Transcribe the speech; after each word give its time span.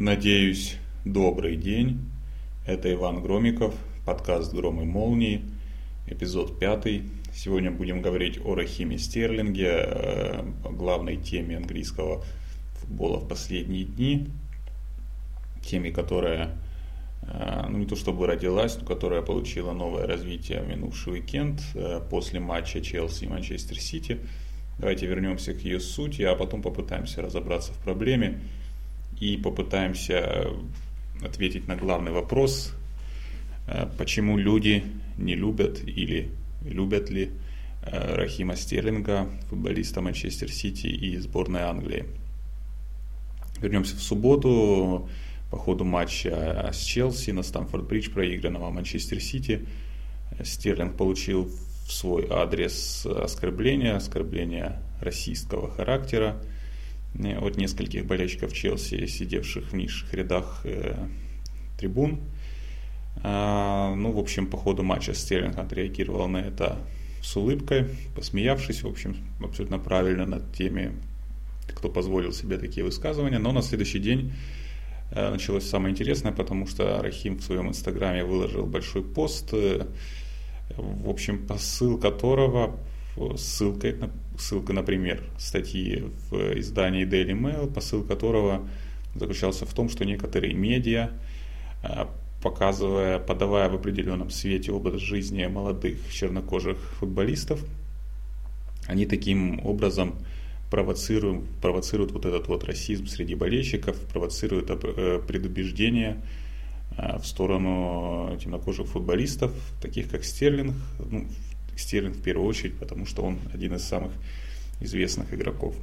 Надеюсь, 0.00 0.78
добрый 1.04 1.56
день. 1.56 2.00
Это 2.64 2.90
Иван 2.90 3.20
Громиков, 3.20 3.74
подкаст 4.06 4.50
«Гром 4.54 4.80
и 4.80 4.86
молнии», 4.86 5.42
эпизод 6.06 6.58
пятый. 6.58 7.02
Сегодня 7.34 7.70
будем 7.70 8.00
говорить 8.00 8.40
о 8.42 8.54
Рахиме 8.54 8.96
Стерлинге, 8.96 9.68
э, 9.68 10.42
главной 10.70 11.18
теме 11.18 11.58
английского 11.58 12.24
футбола 12.76 13.18
в 13.18 13.28
последние 13.28 13.84
дни. 13.84 14.28
Теме, 15.62 15.90
которая, 15.90 16.56
э, 17.20 17.66
ну 17.68 17.76
не 17.76 17.84
то 17.84 17.94
чтобы 17.94 18.26
родилась, 18.26 18.78
но 18.80 18.86
которая 18.86 19.20
получила 19.20 19.74
новое 19.74 20.06
развитие 20.06 20.62
в 20.62 20.66
минувший 20.66 21.12
уикенд 21.12 21.60
э, 21.74 22.00
после 22.08 22.40
матча 22.40 22.80
Челси 22.80 23.24
и 23.24 23.28
Манчестер 23.28 23.78
Сити. 23.78 24.18
Давайте 24.78 25.04
вернемся 25.04 25.52
к 25.52 25.60
ее 25.60 25.78
сути, 25.78 26.22
а 26.22 26.34
потом 26.36 26.62
попытаемся 26.62 27.20
разобраться 27.20 27.74
в 27.74 27.78
проблеме 27.84 28.40
и 29.20 29.36
попытаемся 29.36 30.48
ответить 31.22 31.68
на 31.68 31.76
главный 31.76 32.10
вопрос, 32.10 32.74
э, 33.66 33.86
почему 33.98 34.38
люди 34.38 34.82
не 35.18 35.34
любят 35.34 35.86
или 35.86 36.30
любят 36.64 37.10
ли 37.10 37.30
э, 37.82 38.14
Рахима 38.16 38.56
Стерлинга, 38.56 39.28
футболиста 39.48 40.00
Манчестер 40.00 40.50
Сити 40.50 40.86
и 40.86 41.18
сборной 41.18 41.62
Англии. 41.62 42.06
Вернемся 43.60 43.94
в 43.96 44.00
субботу 44.00 45.08
по 45.50 45.58
ходу 45.58 45.84
матча 45.84 46.70
с 46.72 46.82
Челси 46.82 47.32
на 47.32 47.40
Стамфорд-Бридж, 47.40 48.10
проигранного 48.10 48.70
Манчестер 48.70 49.20
Сити. 49.20 49.66
Стерлинг 50.42 50.96
получил 50.96 51.50
в 51.86 51.92
свой 51.92 52.26
адрес 52.30 53.04
оскорбления, 53.04 53.96
оскорбления 53.96 54.80
расистского 55.02 55.70
характера– 55.70 56.42
Э, 56.52 56.59
от 57.14 57.56
нескольких 57.56 58.06
болельщиков 58.06 58.52
Челси, 58.52 59.06
сидевших 59.06 59.72
в 59.72 59.76
низших 59.76 60.14
рядах 60.14 60.60
э, 60.64 60.94
трибун. 61.78 62.20
А, 63.22 63.94
ну, 63.94 64.12
в 64.12 64.18
общем, 64.18 64.46
по 64.46 64.56
ходу 64.56 64.82
матча 64.82 65.12
Стерлинг 65.14 65.58
отреагировал 65.58 66.28
на 66.28 66.38
это 66.38 66.78
с 67.22 67.36
улыбкой, 67.36 67.86
посмеявшись, 68.14 68.82
в 68.82 68.88
общем, 68.88 69.16
абсолютно 69.42 69.78
правильно 69.78 70.24
над 70.24 70.54
теми, 70.54 70.92
кто 71.68 71.88
позволил 71.88 72.32
себе 72.32 72.56
такие 72.56 72.84
высказывания. 72.84 73.38
Но 73.38 73.52
на 73.52 73.62
следующий 73.62 73.98
день 73.98 74.32
э, 75.10 75.30
началось 75.30 75.68
самое 75.68 75.92
интересное, 75.92 76.32
потому 76.32 76.66
что 76.66 77.02
Рахим 77.02 77.36
в 77.36 77.42
своем 77.42 77.68
инстаграме 77.68 78.24
выложил 78.24 78.64
большой 78.66 79.02
пост, 79.02 79.50
э, 79.52 79.86
в 80.76 81.10
общем, 81.10 81.46
посыл 81.46 81.98
которого 81.98 82.78
ссылкой, 83.36 83.96
ссылка, 84.40 84.72
например, 84.72 85.22
статьи 85.38 86.04
в 86.30 86.58
издании 86.58 87.06
Daily 87.06 87.38
Mail, 87.38 87.72
посыл 87.72 88.02
которого 88.02 88.68
заключался 89.14 89.66
в 89.66 89.74
том, 89.74 89.88
что 89.88 90.04
некоторые 90.04 90.54
медиа, 90.54 91.10
а, 91.82 92.10
показывая, 92.42 93.18
подавая 93.18 93.68
в 93.68 93.74
определенном 93.74 94.30
свете 94.30 94.72
образ 94.72 95.00
жизни 95.00 95.44
молодых 95.46 95.98
чернокожих 96.12 96.78
футболистов, 96.98 97.62
они 98.86 99.06
таким 99.06 99.64
образом 99.64 100.14
провоцируют, 100.70 101.48
провоцируют 101.60 102.12
вот 102.12 102.24
этот 102.24 102.48
вот 102.48 102.64
расизм 102.64 103.06
среди 103.06 103.34
болельщиков, 103.34 103.96
провоцируют 104.12 104.70
э, 104.70 105.20
предубеждение 105.26 106.22
а, 106.96 107.18
в 107.18 107.26
сторону 107.26 108.36
темнокожих 108.40 108.86
футболистов, 108.86 109.52
таких 109.82 110.08
как 110.08 110.24
Стерлинг, 110.24 110.74
ну, 110.98 111.26
Стерлинг 111.76 112.16
в 112.16 112.22
первую 112.22 112.48
очередь, 112.48 112.78
потому 112.78 113.06
что 113.06 113.22
он 113.22 113.38
один 113.52 113.74
из 113.74 113.84
самых 113.84 114.12
известных 114.80 115.32
игроков. 115.34 115.74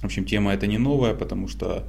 В 0.00 0.04
общем, 0.04 0.24
тема 0.24 0.52
эта 0.52 0.66
не 0.66 0.78
новая, 0.78 1.14
потому 1.14 1.48
что 1.48 1.84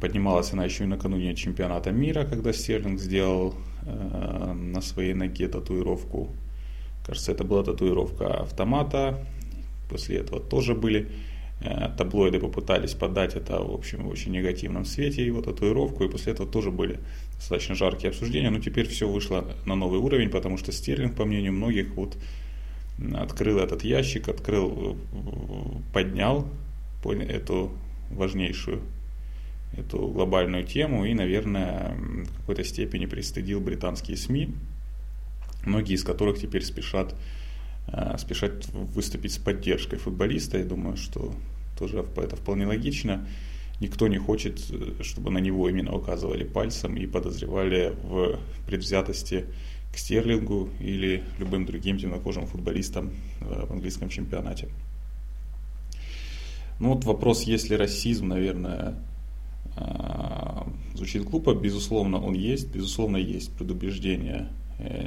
поднималась 0.00 0.52
она 0.52 0.64
еще 0.64 0.84
и 0.84 0.86
накануне 0.86 1.34
чемпионата 1.34 1.92
мира, 1.92 2.24
когда 2.24 2.52
Стерлинг 2.52 2.98
сделал 2.98 3.54
э, 3.82 4.52
на 4.52 4.80
своей 4.80 5.14
ноге 5.14 5.48
татуировку. 5.48 6.30
Кажется, 7.06 7.32
это 7.32 7.44
была 7.44 7.62
татуировка 7.62 8.42
автомата. 8.42 9.26
После 9.90 10.16
этого 10.16 10.40
тоже 10.40 10.74
были 10.74 11.10
э, 11.60 11.90
таблоиды 11.98 12.40
попытались 12.40 12.94
подать 12.94 13.34
это 13.34 13.60
в 13.60 13.74
общем 13.74 14.04
в 14.04 14.08
очень 14.08 14.32
негативном 14.32 14.86
свете 14.86 15.24
его 15.24 15.42
татуировку, 15.42 16.04
и 16.04 16.08
после 16.08 16.32
этого 16.32 16.50
тоже 16.50 16.70
были 16.70 16.98
достаточно 17.44 17.74
жаркие 17.74 18.08
обсуждения, 18.08 18.48
но 18.48 18.58
теперь 18.58 18.88
все 18.88 19.06
вышло 19.06 19.54
на 19.66 19.74
новый 19.74 20.00
уровень, 20.00 20.30
потому 20.30 20.56
что 20.56 20.72
Стерлинг, 20.72 21.14
по 21.14 21.26
мнению 21.26 21.52
многих, 21.52 21.94
вот 21.94 22.16
открыл 23.14 23.58
этот 23.58 23.84
ящик, 23.84 24.28
открыл, 24.28 24.96
поднял 25.92 26.48
эту 27.04 27.70
важнейшую, 28.10 28.80
эту 29.76 30.08
глобальную 30.08 30.64
тему 30.64 31.04
и, 31.04 31.12
наверное, 31.12 31.94
в 31.98 32.38
какой-то 32.38 32.64
степени 32.64 33.04
пристыдил 33.04 33.60
британские 33.60 34.16
СМИ, 34.16 34.54
многие 35.66 35.94
из 35.94 36.02
которых 36.02 36.40
теперь 36.40 36.64
спешат, 36.64 37.14
э, 37.88 38.16
спешат 38.16 38.66
выступить 38.72 39.32
с 39.32 39.38
поддержкой 39.38 39.98
футболиста. 39.98 40.56
Я 40.56 40.64
думаю, 40.64 40.96
что 40.96 41.34
тоже 41.78 42.02
это 42.16 42.36
вполне 42.36 42.66
логично. 42.66 43.26
Никто 43.84 44.08
не 44.08 44.16
хочет, 44.16 44.58
э, 44.70 45.02
чтобы 45.02 45.30
на 45.30 45.40
него 45.40 45.68
именно 45.68 45.94
указывали 45.94 46.42
пальцем 46.44 46.96
и 46.96 47.06
подозревали 47.06 47.92
в 48.02 48.38
предвзятости 48.66 49.44
к 49.92 49.98
Стерлингу 49.98 50.70
или 50.80 51.22
любым 51.38 51.66
другим 51.66 51.98
темнокожим 51.98 52.46
футболистам 52.46 53.10
э, 53.42 53.66
в 53.66 53.72
английском 53.72 54.08
чемпионате. 54.08 54.68
Ну 56.80 56.94
вот 56.94 57.04
вопрос, 57.04 57.42
есть 57.42 57.68
ли 57.68 57.76
расизм, 57.76 58.28
наверное, 58.28 58.94
э, 59.76 60.62
звучит 60.94 61.24
глупо. 61.24 61.54
Безусловно, 61.54 62.24
он 62.24 62.32
есть. 62.32 62.74
Безусловно, 62.74 63.18
есть 63.18 63.52
предубеждение. 63.52 64.48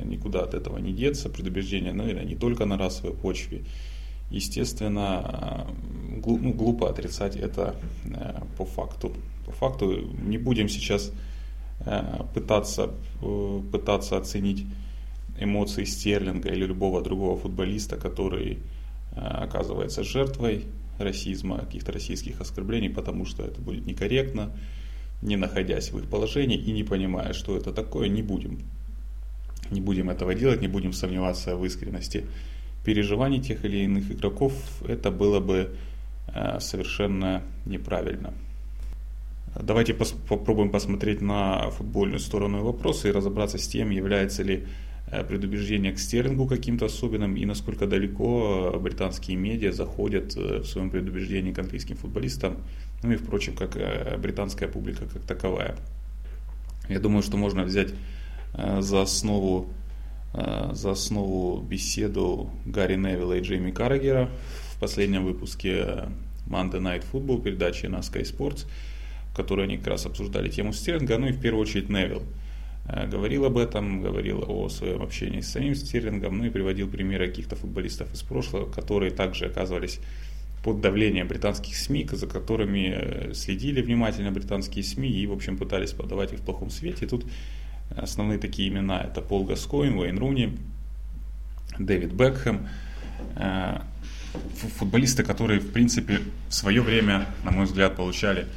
Никуда 0.05 0.43
от 0.43 0.53
этого 0.53 0.77
не 0.77 0.93
деться. 0.93 1.29
Предубеждение, 1.29 1.93
наверное, 1.93 2.25
не 2.25 2.35
только 2.35 2.65
на 2.65 2.77
расовой 2.77 3.15
почве 3.15 3.63
естественно, 4.29 5.67
ну, 6.25 6.53
глупо 6.53 6.89
отрицать 6.89 7.35
это 7.35 7.75
э, 8.05 8.41
по 8.57 8.65
факту. 8.65 9.13
По 9.45 9.51
факту 9.51 10.01
не 10.27 10.37
будем 10.37 10.69
сейчас 10.69 11.11
э, 11.85 12.23
пытаться, 12.33 12.91
э, 13.21 13.61
пытаться 13.71 14.17
оценить 14.17 14.65
эмоции 15.39 15.85
Стерлинга 15.85 16.49
или 16.49 16.65
любого 16.65 17.01
другого 17.01 17.37
футболиста, 17.37 17.95
который 17.95 18.59
оказывается 19.15 20.03
жертвой 20.03 20.65
расизма, 20.99 21.59
каких-то 21.59 21.91
российских 21.91 22.41
оскорблений, 22.41 22.89
потому 22.89 23.25
что 23.25 23.43
это 23.43 23.59
будет 23.61 23.85
некорректно, 23.85 24.51
не 25.21 25.37
находясь 25.37 25.91
в 25.91 25.97
их 25.97 26.07
положении 26.07 26.57
и 26.57 26.71
не 26.71 26.83
понимая, 26.83 27.33
что 27.33 27.57
это 27.57 27.71
такое, 27.71 28.09
не 28.09 28.21
будем. 28.21 28.59
Не 29.71 29.81
будем 29.81 30.09
этого 30.09 30.35
делать, 30.35 30.61
не 30.61 30.67
будем 30.67 30.93
сомневаться 30.93 31.55
в 31.55 31.65
искренности 31.65 32.25
переживаний 32.87 33.41
тех 33.41 33.65
или 33.65 33.83
иных 33.83 34.09
игроков, 34.11 34.53
это 34.87 35.11
было 35.11 35.41
бы 35.41 35.75
э, 36.33 36.59
совершенно 36.61 37.41
неправильно. 37.65 38.33
Давайте 39.61 39.93
пос 39.93 40.13
попробуем 40.29 40.69
посмотреть 40.69 41.21
на 41.21 41.69
футбольную 41.71 42.19
сторону 42.19 42.63
вопроса 42.63 43.09
и 43.09 43.11
разобраться 43.11 43.57
с 43.57 43.67
тем, 43.67 43.89
является 43.89 44.43
ли 44.43 44.63
э, 45.11 45.23
предубеждение 45.25 45.91
к 45.91 45.99
Стерлингу 45.99 46.47
каким-то 46.47 46.85
особенным 46.85 47.35
и 47.35 47.45
насколько 47.45 47.87
далеко 47.87 48.79
британские 48.79 49.35
медиа 49.35 49.73
заходят 49.73 50.37
э, 50.37 50.59
в 50.59 50.65
своем 50.65 50.89
предубеждении 50.89 51.51
к 51.51 51.59
английским 51.59 51.97
футболистам, 51.97 52.55
ну 53.03 53.11
и, 53.11 53.17
впрочем, 53.17 53.53
как 53.57 53.77
британская 54.21 54.69
публика 54.69 55.05
как 55.13 55.23
таковая. 55.23 55.75
Я 56.87 57.01
думаю, 57.01 57.21
что 57.21 57.35
можно 57.35 57.63
взять 57.63 57.93
за 58.79 59.01
основу 59.01 59.67
Э, 59.67 59.86
за 60.71 60.91
основу 60.91 61.61
беседу 61.61 62.49
Гарри 62.65 62.95
Невилла 62.95 63.37
и 63.37 63.41
Джейми 63.41 63.71
Каррагера 63.71 64.29
в 64.75 64.79
последнем 64.79 65.25
выпуске 65.25 66.09
Monday 66.47 66.79
Night 66.79 67.03
Football 67.11 67.41
передачи 67.41 67.85
на 67.87 67.97
Sky 67.97 68.23
Sports, 68.23 68.65
в 69.31 69.35
которой 69.35 69.65
они 69.65 69.77
как 69.77 69.87
раз 69.87 70.05
обсуждали 70.05 70.49
тему 70.49 70.73
Стерлинга, 70.73 71.17
ну 71.17 71.27
и 71.27 71.31
в 71.31 71.39
первую 71.39 71.63
очередь 71.63 71.89
Невилл 71.89 72.23
э, 72.87 73.07
говорил 73.07 73.45
об 73.45 73.57
этом, 73.57 74.01
говорил 74.01 74.43
о 74.47 74.69
своем 74.69 75.01
общении 75.01 75.41
с 75.41 75.51
самим 75.51 75.75
Стерлингом, 75.75 76.37
ну 76.37 76.45
и 76.45 76.49
приводил 76.49 76.87
примеры 76.87 77.27
каких-то 77.27 77.55
футболистов 77.55 78.13
из 78.13 78.21
прошлого, 78.21 78.69
которые 78.69 79.11
также 79.11 79.45
оказывались 79.45 79.99
под 80.63 80.81
давлением 80.81 81.27
британских 81.27 81.75
СМИ, 81.75 82.07
за 82.11 82.27
которыми 82.27 82.93
э, 82.95 83.33
следили 83.33 83.81
внимательно 83.81 84.31
британские 84.31 84.83
СМИ 84.83 85.09
и, 85.09 85.27
в 85.27 85.33
общем, 85.33 85.57
пытались 85.57 85.91
подавать 85.91 86.33
их 86.33 86.39
в 86.39 86.43
плохом 86.43 86.69
свете. 86.69 87.05
И 87.05 87.07
тут 87.07 87.25
Основные 87.95 88.37
такие 88.37 88.69
имена 88.69 89.01
это 89.01 89.21
Пол 89.21 89.45
Гаскоин, 89.45 89.97
Уэйн 89.97 90.17
Руни, 90.17 90.57
Дэвид 91.79 92.13
Бекхэм. 92.13 92.67
Э, 93.35 93.81
футболисты, 94.77 95.23
которые, 95.23 95.59
в 95.59 95.71
принципе, 95.71 96.19
в 96.49 96.53
свое 96.53 96.81
время, 96.81 97.27
на 97.43 97.51
мой 97.51 97.65
взгляд, 97.65 97.95
получали 97.95 98.47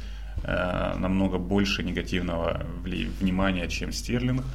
э, 0.43 0.95
намного 0.97 1.37
больше 1.37 1.83
негативного 1.83 2.65
внимания, 2.83 3.67
чем 3.67 3.91
Стерлинг. 3.91 4.45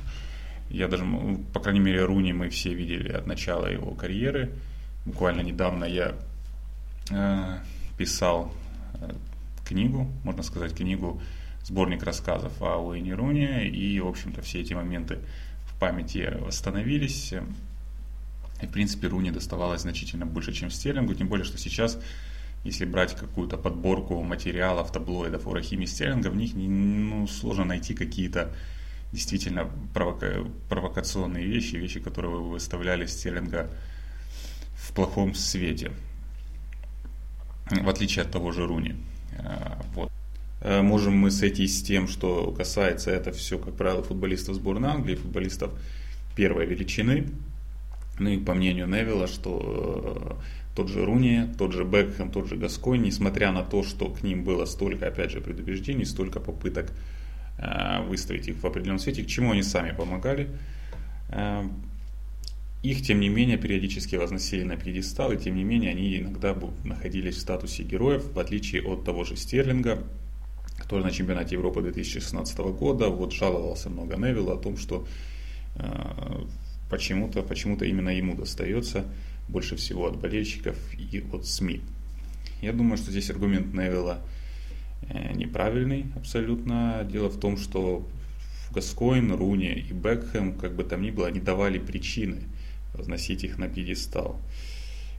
Я 0.68 0.88
даже, 0.88 1.04
по 1.52 1.60
крайней 1.60 1.80
мере, 1.80 2.04
Руни 2.04 2.32
мы 2.32 2.48
все 2.48 2.74
видели 2.74 3.12
от 3.12 3.26
начала 3.26 3.66
его 3.66 3.92
карьеры. 3.92 4.50
Буквально 5.04 5.40
недавно 5.40 5.84
я 5.84 6.14
э, 7.10 7.58
писал 7.96 8.52
книгу, 9.64 10.10
можно 10.24 10.42
сказать, 10.42 10.74
книгу 10.74 11.20
сборник 11.66 12.04
рассказов 12.04 12.52
о 12.62 12.78
Уэйне 12.78 13.14
Руни, 13.14 13.66
и, 13.66 13.98
в 13.98 14.06
общем-то, 14.06 14.40
все 14.40 14.60
эти 14.60 14.72
моменты 14.72 15.18
в 15.66 15.76
памяти 15.80 16.32
восстановились. 16.38 17.34
И, 18.62 18.66
в 18.66 18.70
принципе, 18.70 19.08
Руни 19.08 19.32
доставалось 19.32 19.82
значительно 19.82 20.26
больше, 20.26 20.52
чем 20.52 20.70
Стерлингу, 20.70 21.14
тем 21.14 21.26
более, 21.26 21.44
что 21.44 21.58
сейчас, 21.58 21.98
если 22.62 22.84
брать 22.84 23.16
какую-то 23.16 23.56
подборку 23.58 24.22
материалов, 24.22 24.92
таблоидов 24.92 25.48
о 25.48 25.54
Рахиме 25.54 25.88
Стерлинга, 25.88 26.28
в 26.28 26.36
них 26.36 26.52
ну, 26.54 27.26
сложно 27.26 27.64
найти 27.64 27.94
какие-то 27.94 28.52
действительно 29.10 29.68
провока- 29.92 30.48
провокационные 30.68 31.46
вещи, 31.46 31.74
вещи, 31.74 31.98
которые 31.98 32.30
вы 32.30 32.50
выставляли 32.50 33.06
Стерлинга 33.06 33.68
в 34.76 34.92
плохом 34.92 35.34
свете, 35.34 35.90
в 37.70 37.88
отличие 37.88 38.24
от 38.24 38.30
того 38.30 38.52
же 38.52 38.66
Руни. 38.66 38.94
А, 39.38 39.82
вот. 39.94 40.12
Э, 40.60 40.82
можем 40.82 41.16
мы 41.16 41.30
сойтись 41.30 41.78
с 41.78 41.82
тем, 41.82 42.08
что 42.08 42.52
касается 42.52 43.10
это 43.10 43.32
все, 43.32 43.58
как 43.58 43.74
правило, 43.74 44.02
футболистов 44.02 44.54
сборной 44.54 44.90
Англии, 44.90 45.14
футболистов 45.14 45.72
первой 46.34 46.66
величины. 46.66 47.28
Ну 48.18 48.30
и 48.30 48.38
по 48.38 48.54
мнению 48.54 48.86
Невилла, 48.86 49.26
что 49.26 50.38
э, 50.40 50.74
тот 50.74 50.88
же 50.88 51.04
Руни, 51.04 51.48
тот 51.58 51.72
же 51.72 51.84
Бекхэм, 51.84 52.30
тот 52.30 52.48
же 52.48 52.56
Гасконь, 52.56 53.02
несмотря 53.02 53.52
на 53.52 53.62
то, 53.62 53.82
что 53.82 54.08
к 54.08 54.22
ним 54.22 54.44
было 54.44 54.64
столько, 54.64 55.08
опять 55.08 55.30
же, 55.30 55.40
предубеждений, 55.40 56.06
столько 56.06 56.40
попыток 56.40 56.90
э, 57.58 58.02
выставить 58.06 58.48
их 58.48 58.62
в 58.62 58.66
определенном 58.66 58.98
свете, 58.98 59.22
к 59.22 59.26
чему 59.26 59.52
они 59.52 59.62
сами 59.62 59.92
помогали, 59.92 60.48
их, 62.82 63.02
тем 63.02 63.18
не 63.18 63.28
менее, 63.28 63.56
периодически 63.56 64.14
возносили 64.14 64.62
на 64.62 64.76
пьедестал, 64.76 65.32
и 65.32 65.36
тем 65.36 65.56
не 65.56 65.64
менее 65.64 65.90
они 65.90 66.18
иногда 66.18 66.56
находились 66.84 67.34
в 67.34 67.40
статусе 67.40 67.82
героев, 67.82 68.32
в 68.32 68.38
отличие 68.38 68.82
от 68.82 69.04
того 69.04 69.24
же 69.24 69.34
Стерлинга, 69.34 70.04
который 70.86 71.02
на 71.02 71.10
чемпионате 71.10 71.56
Европы 71.56 71.82
2016 71.82 72.58
года 72.58 73.08
вот 73.08 73.32
жаловался 73.32 73.90
много 73.90 74.14
Невилла 74.14 74.54
о 74.54 74.56
том, 74.56 74.76
что 74.76 75.04
э, 75.74 76.44
почему-то 76.88 77.42
почему 77.42 77.76
именно 77.78 78.10
ему 78.10 78.36
достается 78.36 79.04
больше 79.48 79.74
всего 79.74 80.06
от 80.06 80.16
болельщиков 80.16 80.76
и 80.94 81.24
от 81.32 81.44
СМИ. 81.44 81.80
Я 82.62 82.72
думаю, 82.72 82.98
что 82.98 83.10
здесь 83.10 83.30
аргумент 83.30 83.74
Невилла 83.74 84.20
э, 85.08 85.32
неправильный 85.34 86.06
абсолютно. 86.14 87.04
Дело 87.10 87.30
в 87.30 87.40
том, 87.40 87.56
что 87.56 88.06
Гаскоин, 88.70 89.32
Руни 89.32 89.72
и 89.72 89.92
Бекхэм, 89.92 90.54
как 90.54 90.76
бы 90.76 90.84
там 90.84 91.02
ни 91.02 91.10
было, 91.10 91.26
они 91.26 91.40
давали 91.40 91.80
причины 91.80 92.44
возносить 92.94 93.42
их 93.42 93.58
на 93.58 93.68
пьедестал. 93.68 94.38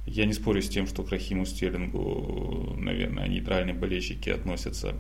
Я 0.06 0.25
не 0.25 0.31
спорю 0.31 0.62
с 0.62 0.69
тем, 0.69 0.88
что 0.88 1.04
к 1.04 1.12
Рахиму 1.12 1.46
Стерлингу, 1.46 2.74
наверное, 2.78 3.28
нейтральные 3.28 3.75
болельщики 3.75 4.30
относятся 4.30 4.96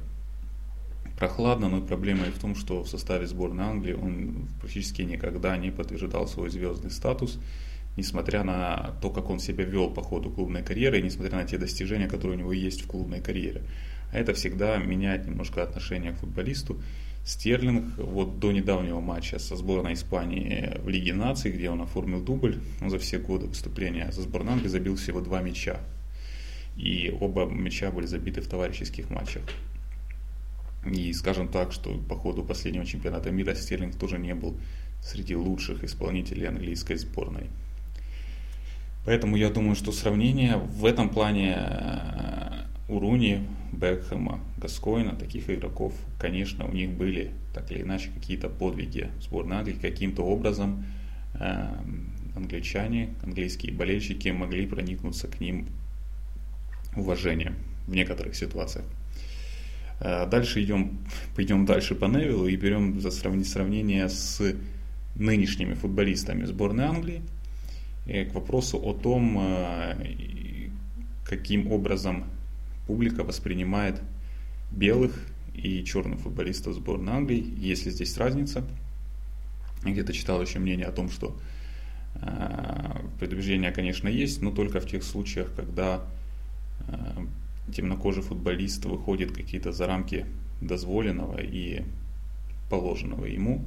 прохладно, 1.17 1.67
но 1.67 1.81
проблема 1.81 2.27
и 2.27 2.31
в 2.31 2.39
том, 2.39 2.55
что 2.55 2.83
в 2.83 2.89
составе 2.89 3.27
сборной 3.27 3.65
Англии 3.65 3.93
он 3.93 4.47
практически 4.61 5.01
никогда 5.01 5.57
не 5.57 5.71
подтверждал 5.71 6.27
свой 6.27 6.49
звездный 6.49 6.91
статус, 6.91 7.39
несмотря 7.97 8.43
на 8.43 8.95
то, 9.01 9.09
как 9.09 9.29
он 9.29 9.39
себя 9.39 9.65
вел 9.65 9.89
по 9.89 10.01
ходу 10.01 10.29
клубной 10.29 10.63
карьеры, 10.63 10.99
и 10.99 11.03
несмотря 11.03 11.37
на 11.37 11.45
те 11.45 11.57
достижения, 11.57 12.07
которые 12.07 12.37
у 12.37 12.39
него 12.39 12.53
есть 12.53 12.81
в 12.83 12.87
клубной 12.87 13.19
карьере. 13.19 13.63
А 14.11 14.19
это 14.19 14.33
всегда 14.33 14.77
меняет 14.77 15.27
немножко 15.27 15.63
отношение 15.63 16.13
к 16.13 16.19
футболисту. 16.19 16.79
Стерлинг 17.25 17.97
вот 17.97 18.39
до 18.39 18.53
недавнего 18.53 19.01
матча 19.01 19.37
со 19.37 19.57
сборной 19.57 19.95
Испании 19.95 20.77
в 20.81 20.87
Лиге 20.87 21.13
наций, 21.13 21.51
где 21.51 21.69
он 21.69 21.81
оформил 21.81 22.21
дубль, 22.21 22.61
он 22.79 22.89
за 22.89 22.99
все 22.99 23.17
годы 23.17 23.47
выступления 23.47 24.09
за 24.11 24.21
сборную 24.21 24.53
Англии 24.53 24.69
забил 24.69 24.95
всего 24.95 25.19
два 25.19 25.41
мяча. 25.41 25.81
И 26.77 27.13
оба 27.19 27.45
мяча 27.45 27.91
были 27.91 28.05
забиты 28.05 28.39
в 28.39 28.47
товарищеских 28.47 29.09
матчах. 29.09 29.41
И 30.85 31.11
скажем 31.13 31.47
так, 31.47 31.71
что 31.71 31.97
по 31.97 32.15
ходу 32.15 32.43
последнего 32.43 32.85
чемпионата 32.85 33.31
мира 33.31 33.53
Стерлинг 33.55 33.95
тоже 33.97 34.17
не 34.17 34.33
был 34.33 34.57
среди 35.01 35.35
лучших 35.35 35.83
исполнителей 35.83 36.47
английской 36.47 36.95
сборной. 36.95 37.49
Поэтому 39.05 39.37
я 39.37 39.49
думаю, 39.49 39.75
что 39.75 39.91
сравнение 39.91 40.57
в 40.57 40.85
этом 40.85 41.09
плане 41.09 41.55
э, 41.57 42.65
у 42.89 42.99
Руни, 42.99 43.47
Бекхэма, 43.71 44.41
Гаскоина, 44.57 45.15
таких 45.15 45.49
игроков, 45.49 45.93
конечно, 46.19 46.65
у 46.65 46.73
них 46.73 46.91
были 46.91 47.31
так 47.53 47.71
или 47.71 47.83
иначе 47.83 48.09
какие-то 48.13 48.49
подвиги 48.49 49.09
сборной 49.21 49.57
Англии. 49.57 49.77
Каким-то 49.81 50.23
образом 50.23 50.85
э, 51.39 51.67
англичане, 52.35 53.13
английские 53.23 53.73
болельщики 53.73 54.29
могли 54.29 54.65
проникнуться 54.67 55.27
к 55.27 55.39
ним 55.39 55.67
уважением 56.95 57.55
в 57.87 57.95
некоторых 57.95 58.35
ситуациях. 58.35 58.85
Э, 59.99 60.27
дальше 60.27 60.63
идем, 60.63 60.99
пойдем 61.35 61.65
дальше 61.65 61.95
по 61.95 62.05
Невилу 62.05 62.47
и 62.47 62.55
берем 62.55 62.99
за 62.99 63.11
сравнение 63.11 64.09
с 64.09 64.41
нынешними 65.15 65.73
футболистами 65.73 66.45
сборной 66.45 66.85
Англии 66.85 67.21
к 68.05 68.33
вопросу 68.33 68.77
о 68.77 68.93
том, 68.93 69.37
э, 69.39 70.69
каким 71.25 71.71
образом 71.71 72.25
публика 72.85 73.23
воспринимает 73.23 74.01
белых 74.71 75.13
и 75.53 75.83
черных 75.83 76.19
футболистов 76.19 76.75
сборной 76.75 77.13
Англии, 77.13 77.53
есть 77.57 77.85
ли 77.85 77.91
здесь 77.91 78.17
разница. 78.17 78.63
Где-то 79.83 80.13
читал 80.13 80.41
еще 80.41 80.59
мнение 80.59 80.85
о 80.85 80.91
том, 80.91 81.09
что 81.09 81.35
э, 82.15 83.01
предубеждения, 83.19 83.71
конечно, 83.71 84.07
есть, 84.07 84.41
но 84.41 84.51
только 84.51 84.79
в 84.79 84.87
тех 84.87 85.03
случаях, 85.03 85.51
когда 85.55 86.01
темнокожий 87.73 88.23
футболист 88.23 88.85
выходит 88.85 89.31
какие-то 89.31 89.71
за 89.71 89.87
рамки 89.87 90.25
дозволенного 90.61 91.39
и 91.41 91.83
положенного 92.69 93.25
ему. 93.25 93.65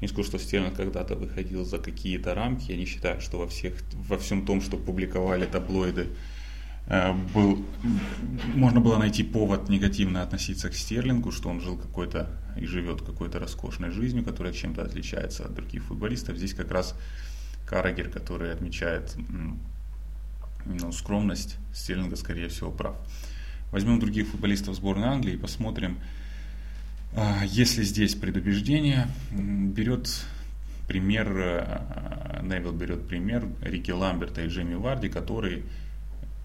Не 0.00 0.08
скажу, 0.08 0.24
что 0.24 0.38
Стерлинг 0.38 0.74
когда-то 0.74 1.16
выходил 1.16 1.64
за 1.64 1.78
какие-то 1.78 2.34
рамки. 2.34 2.72
Я 2.72 2.76
не 2.76 2.84
считаю, 2.84 3.20
что 3.20 3.38
во, 3.38 3.46
всех, 3.46 3.74
во 3.92 4.18
всем 4.18 4.44
том, 4.44 4.60
что 4.60 4.76
публиковали 4.76 5.46
таблоиды, 5.46 6.08
э, 6.88 7.12
был, 7.32 7.64
можно 8.54 8.80
было 8.80 8.98
найти 8.98 9.22
повод 9.22 9.68
негативно 9.68 10.22
относиться 10.22 10.68
к 10.68 10.74
Стерлингу, 10.74 11.30
что 11.30 11.48
он 11.48 11.60
жил 11.60 11.78
какой-то 11.78 12.28
и 12.56 12.66
живет 12.66 13.02
какой-то 13.02 13.38
роскошной 13.38 13.90
жизнью, 13.90 14.24
которая 14.24 14.52
чем-то 14.52 14.82
отличается 14.82 15.44
от 15.44 15.54
других 15.54 15.84
футболистов. 15.84 16.36
Здесь 16.36 16.54
как 16.54 16.70
раз 16.70 16.94
Карагер, 17.66 18.10
который 18.10 18.52
отмечает 18.52 19.16
ну, 20.66 20.92
скромность 20.92 21.56
Стерлинга, 21.72 22.16
скорее 22.16 22.48
всего, 22.48 22.70
прав. 22.70 22.96
Возьмем 23.74 23.98
других 23.98 24.28
футболистов 24.28 24.76
сборной 24.76 25.08
Англии 25.08 25.34
и 25.34 25.36
посмотрим, 25.36 25.98
а, 27.16 27.42
если 27.44 27.82
здесь 27.82 28.14
предубеждение, 28.14 29.08
берет 29.32 30.24
пример, 30.86 31.28
э, 31.36 32.40
Невил 32.44 32.70
берет 32.70 33.08
пример 33.08 33.48
Рики 33.62 33.90
Ламберта 33.90 34.42
и 34.42 34.46
Джейми 34.46 34.74
Варди, 34.74 35.08
которые, 35.08 35.64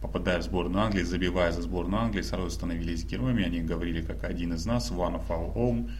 попадая 0.01 0.39
в 0.39 0.41
сборную 0.41 0.83
Англии, 0.83 1.03
забивая 1.03 1.51
за 1.51 1.61
сборную 1.61 2.01
Англии, 2.01 2.23
сразу 2.23 2.49
становились 2.49 3.05
героями, 3.05 3.45
они 3.45 3.61
говорили, 3.61 4.01
как 4.01 4.23
один 4.23 4.53
из 4.53 4.65
нас, 4.65 4.89
one 4.89 5.23
of 5.23 5.27
our 5.27 5.53
own, 5.53 5.91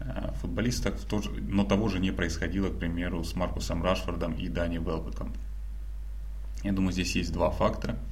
э, 0.00 0.32
футболистах, 0.40 0.94
но 1.42 1.62
того 1.62 1.90
же 1.90 2.00
не 2.00 2.10
происходило, 2.10 2.70
к 2.70 2.80
примеру, 2.80 3.22
с 3.22 3.36
Маркусом 3.36 3.84
Рашфордом 3.84 4.32
и 4.32 4.48
Дани 4.48 4.78
Велбеком. 4.78 5.32
Я 6.64 6.72
думаю, 6.72 6.90
здесь 6.90 7.14
есть 7.14 7.32
два 7.32 7.52
фактора– 7.52 7.96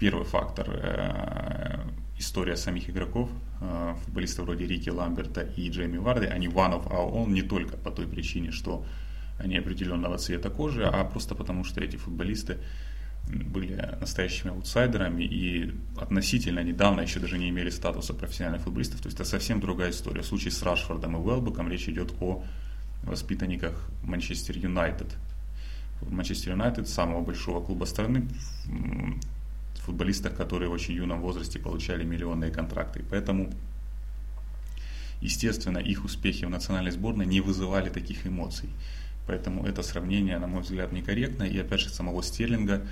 Первый 0.00 0.24
фактор 0.24 0.66
э,– 0.70 1.86
история 2.20 2.56
самих 2.56 2.88
игроков, 2.88 3.30
э, 3.60 3.94
футболистов 4.04 4.46
вроде 4.46 4.66
Рики 4.66 4.88
Ламберта 4.88 5.42
и 5.42 5.68
Джейми 5.68 5.98
Варды, 5.98 6.26
они 6.26 6.48
one 6.48 6.72
of 6.72 6.86
our 6.90 7.12
own 7.12 7.30
не 7.30 7.42
только 7.42 7.76
по 7.76 7.90
той 7.90 8.06
причине, 8.06 8.50
что 8.50 8.84
они 9.38 9.58
определенного 9.58 10.16
цвета 10.18 10.50
кожи, 10.50 10.84
а 10.84 11.04
просто 11.04 11.34
потому, 11.34 11.64
что 11.64 11.82
эти 11.82 11.96
футболисты 11.96 12.58
были 13.26 13.74
настоящими 14.00 14.52
аутсайдерами 14.52 15.22
и 15.22 15.74
относительно 15.98 16.60
недавно 16.60 17.02
еще 17.02 17.20
даже 17.20 17.38
не 17.38 17.50
имели 17.50 17.70
статуса 17.70 18.14
профессиональных 18.14 18.62
футболистов. 18.62 19.00
То 19.00 19.08
есть 19.08 19.20
это 19.20 19.28
совсем 19.28 19.60
другая 19.60 19.90
история. 19.90 20.22
В 20.22 20.26
случае 20.26 20.50
с 20.50 20.62
Рашфордом 20.62 21.16
и 21.16 21.20
Уэлбеком 21.20 21.68
речь 21.68 21.88
идет 21.88 22.12
о 22.20 22.42
воспитанниках 23.02 23.88
Манчестер 24.02 24.56
Юнайтед. 24.56 25.14
Манчестер 26.02 26.52
Юнайтед, 26.52 26.88
самого 26.88 27.20
большого 27.20 27.64
клуба 27.64 27.84
страны, 27.84 28.26
футболистах, 29.82 30.36
которые 30.36 30.68
в 30.68 30.72
очень 30.72 30.94
юном 30.94 31.20
возрасте 31.20 31.58
получали 31.58 32.04
миллионные 32.04 32.50
контракты. 32.50 33.04
Поэтому, 33.10 33.50
естественно, 35.20 35.78
их 35.78 36.04
успехи 36.04 36.44
в 36.44 36.50
национальной 36.50 36.90
сборной 36.90 37.26
не 37.26 37.40
вызывали 37.40 37.88
таких 37.88 38.26
эмоций. 38.26 38.68
Поэтому 39.26 39.64
это 39.66 39.82
сравнение, 39.82 40.38
на 40.38 40.46
мой 40.46 40.62
взгляд, 40.62 40.92
некорректно. 40.92 41.44
И 41.44 41.58
опять 41.58 41.80
же, 41.80 41.88
самого 41.88 42.22
Стерлинга 42.22 42.86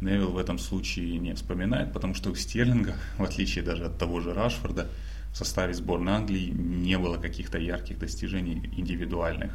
Невилл 0.00 0.32
в 0.32 0.38
этом 0.38 0.58
случае 0.58 1.18
не 1.18 1.34
вспоминает, 1.34 1.92
потому 1.92 2.14
что 2.14 2.30
у 2.30 2.34
Стерлинга, 2.34 2.94
в 3.18 3.22
отличие 3.22 3.64
даже 3.64 3.86
от 3.86 3.98
того 3.98 4.20
же 4.20 4.32
Рашфорда, 4.32 4.88
в 5.32 5.36
составе 5.36 5.74
сборной 5.74 6.14
Англии 6.14 6.50
не 6.50 6.98
было 6.98 7.16
каких-то 7.16 7.58
ярких 7.58 7.98
достижений 7.98 8.70
индивидуальных. 8.76 9.52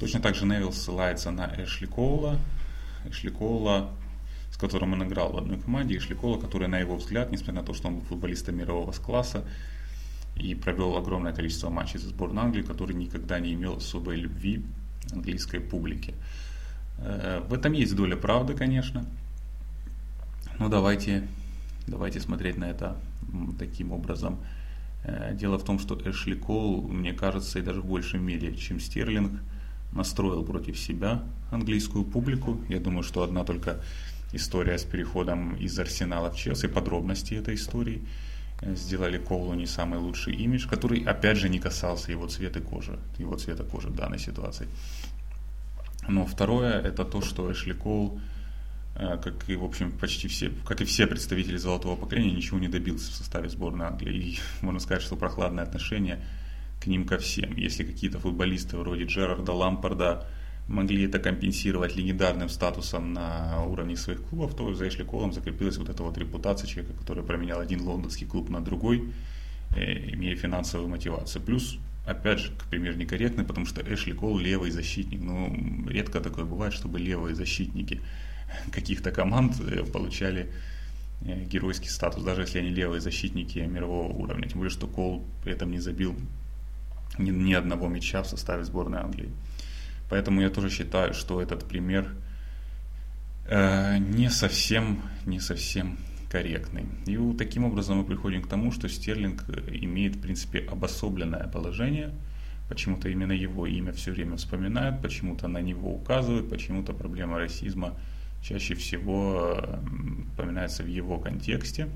Точно 0.00 0.20
так 0.20 0.34
же 0.34 0.46
Невилл 0.46 0.72
ссылается 0.72 1.30
на 1.30 1.54
Эшли 1.58 1.86
Коула. 1.86 2.38
Эшли 3.04 3.30
Коула 3.30 3.90
которым 4.60 4.92
он 4.92 5.04
играл 5.04 5.32
в 5.32 5.38
одной 5.38 5.58
команде, 5.58 5.96
и 5.96 5.98
Шликола, 5.98 6.38
который, 6.38 6.68
на 6.68 6.78
его 6.78 6.96
взгляд, 6.96 7.30
несмотря 7.32 7.54
на 7.54 7.62
то, 7.62 7.74
что 7.74 7.88
он 7.88 7.96
был 7.96 8.04
футболистом 8.04 8.56
мирового 8.56 8.92
класса, 8.92 9.44
и 10.36 10.54
провел 10.54 10.96
огромное 10.96 11.32
количество 11.32 11.70
матчей 11.70 11.98
за 11.98 12.08
сборную 12.08 12.46
Англии, 12.46 12.62
который 12.62 12.94
никогда 12.94 13.38
не 13.40 13.54
имел 13.54 13.76
особой 13.76 14.16
любви 14.16 14.64
английской 15.12 15.60
публики. 15.60 16.14
Э, 16.98 17.40
в 17.48 17.52
этом 17.52 17.72
есть 17.72 17.94
доля 17.94 18.16
правды, 18.16 18.54
конечно. 18.54 19.04
Но 20.58 20.68
давайте, 20.68 21.26
давайте 21.86 22.20
смотреть 22.20 22.56
на 22.56 22.64
это 22.70 22.96
таким 23.58 23.92
образом. 23.92 24.38
Э, 25.04 25.34
дело 25.34 25.58
в 25.58 25.64
том, 25.64 25.78
что 25.78 25.98
Эшли 26.04 26.36
Кол, 26.36 26.82
мне 26.82 27.12
кажется, 27.12 27.58
и 27.58 27.62
даже 27.62 27.80
в 27.80 27.86
большей 27.86 28.20
мере, 28.20 28.54
чем 28.56 28.80
Стерлинг, 28.80 29.40
настроил 29.92 30.44
против 30.44 30.78
себя 30.78 31.22
английскую 31.50 32.04
публику. 32.04 32.60
Я 32.68 32.78
думаю, 32.78 33.02
что 33.02 33.22
одна 33.22 33.44
только 33.44 33.80
история 34.32 34.78
с 34.78 34.84
переходом 34.84 35.56
из 35.56 35.78
Арсенала 35.78 36.30
в 36.30 36.36
Челси, 36.36 36.68
подробности 36.68 37.34
этой 37.34 37.54
истории 37.54 38.02
э, 38.60 38.74
сделали 38.74 39.18
Коулу 39.18 39.54
не 39.54 39.66
самый 39.66 39.98
лучший 39.98 40.34
имидж, 40.34 40.68
который, 40.68 41.02
опять 41.02 41.36
же, 41.36 41.48
не 41.48 41.58
касался 41.58 42.12
его 42.12 42.26
цвета 42.28 42.60
кожи, 42.60 42.98
его 43.18 43.36
цвета 43.36 43.64
кожи 43.64 43.88
в 43.88 43.94
данной 43.94 44.18
ситуации. 44.18 44.68
Но 46.08 46.24
второе, 46.26 46.80
это 46.80 47.04
то, 47.04 47.20
что 47.20 47.50
Эшли 47.52 47.74
Коул, 47.74 48.20
э, 48.96 49.18
как 49.22 49.48
и, 49.48 49.56
в 49.56 49.64
общем, 49.64 49.92
почти 49.92 50.28
все, 50.28 50.50
как 50.66 50.80
и 50.80 50.84
все 50.84 51.06
представители 51.06 51.56
золотого 51.56 51.96
поколения, 51.96 52.32
ничего 52.32 52.58
не 52.58 52.68
добился 52.68 53.10
в 53.10 53.14
составе 53.14 53.48
сборной 53.48 53.86
Англии. 53.86 54.32
И 54.32 54.38
можно 54.64 54.80
сказать, 54.80 55.02
что 55.02 55.16
прохладное 55.16 55.64
отношение 55.64 56.24
к 56.80 56.86
ним 56.86 57.06
ко 57.06 57.18
всем. 57.18 57.56
Если 57.56 57.84
какие-то 57.84 58.18
футболисты 58.18 58.76
вроде 58.76 59.04
Джерарда 59.04 59.52
Лампарда 59.52 60.26
могли 60.70 61.04
это 61.04 61.18
компенсировать 61.18 61.96
легендарным 61.96 62.48
статусом 62.48 63.12
на 63.12 63.64
уровне 63.64 63.96
своих 63.96 64.22
клубов, 64.22 64.54
то 64.54 64.72
за 64.72 64.88
Эшли 64.88 65.04
Колом 65.04 65.32
закрепилась 65.32 65.76
вот 65.78 65.88
эта 65.88 66.02
вот 66.02 66.16
репутация 66.16 66.68
человека, 66.68 66.94
который 66.98 67.24
променял 67.24 67.60
один 67.60 67.82
лондонский 67.82 68.26
клуб 68.26 68.48
на 68.50 68.60
другой, 68.60 69.12
э, 69.76 70.14
имея 70.14 70.36
финансовую 70.36 70.88
мотивацию. 70.88 71.42
Плюс 71.42 71.78
опять 72.06 72.38
же, 72.38 72.52
пример 72.70 72.96
некорректный, 72.96 73.44
потому 73.44 73.66
что 73.66 73.82
Эшли 73.82 74.12
Кол 74.12 74.38
левый 74.38 74.70
защитник. 74.70 75.20
Ну, 75.20 75.88
редко 75.88 76.20
такое 76.20 76.44
бывает, 76.44 76.72
чтобы 76.72 77.00
левые 77.00 77.34
защитники 77.34 78.00
каких-то 78.72 79.10
команд 79.10 79.60
э, 79.60 79.84
получали 79.84 80.52
э, 81.22 81.44
геройский 81.46 81.90
статус, 81.90 82.22
даже 82.22 82.42
если 82.42 82.60
они 82.60 82.70
левые 82.70 83.00
защитники 83.00 83.58
мирового 83.58 84.12
уровня. 84.12 84.48
Тем 84.48 84.58
более, 84.58 84.70
что 84.70 84.86
Кол 84.86 85.24
при 85.42 85.52
этом 85.52 85.72
не 85.72 85.80
забил 85.80 86.14
ни, 87.18 87.30
ни 87.30 87.54
одного 87.54 87.88
мяча 87.88 88.22
в 88.22 88.28
составе 88.28 88.62
сборной 88.64 89.00
Англии. 89.00 89.30
Поэтому 90.10 90.40
я 90.40 90.50
тоже 90.50 90.70
считаю, 90.70 91.14
что 91.14 91.40
этот 91.40 91.64
пример 91.64 92.12
э, 93.46 93.98
не 93.98 94.28
совсем, 94.28 95.02
не 95.24 95.40
совсем 95.40 95.98
корректный. 96.28 96.86
И 97.06 97.16
таким 97.38 97.64
образом 97.64 97.98
мы 97.98 98.04
приходим 98.04 98.42
к 98.42 98.48
тому, 98.48 98.72
что 98.72 98.88
Стерлинг 98.88 99.44
э, 99.48 99.76
имеет, 99.82 100.16
в 100.16 100.20
принципе, 100.20 100.60
обособленное 100.60 101.46
положение. 101.46 102.12
Почему-то 102.68 103.08
именно 103.08 103.32
его 103.32 103.66
имя 103.66 103.92
все 103.92 104.10
время 104.10 104.36
вспоминают, 104.36 105.00
почему-то 105.00 105.48
на 105.48 105.58
него 105.58 105.94
указывают, 105.94 106.50
почему-то 106.50 106.92
проблема 106.92 107.38
расизма 107.38 107.94
чаще 108.42 108.74
всего 108.74 109.54
э, 109.56 109.78
упоминается 110.34 110.82
в 110.82 110.88
его 110.88 111.18
контексте. 111.18 111.88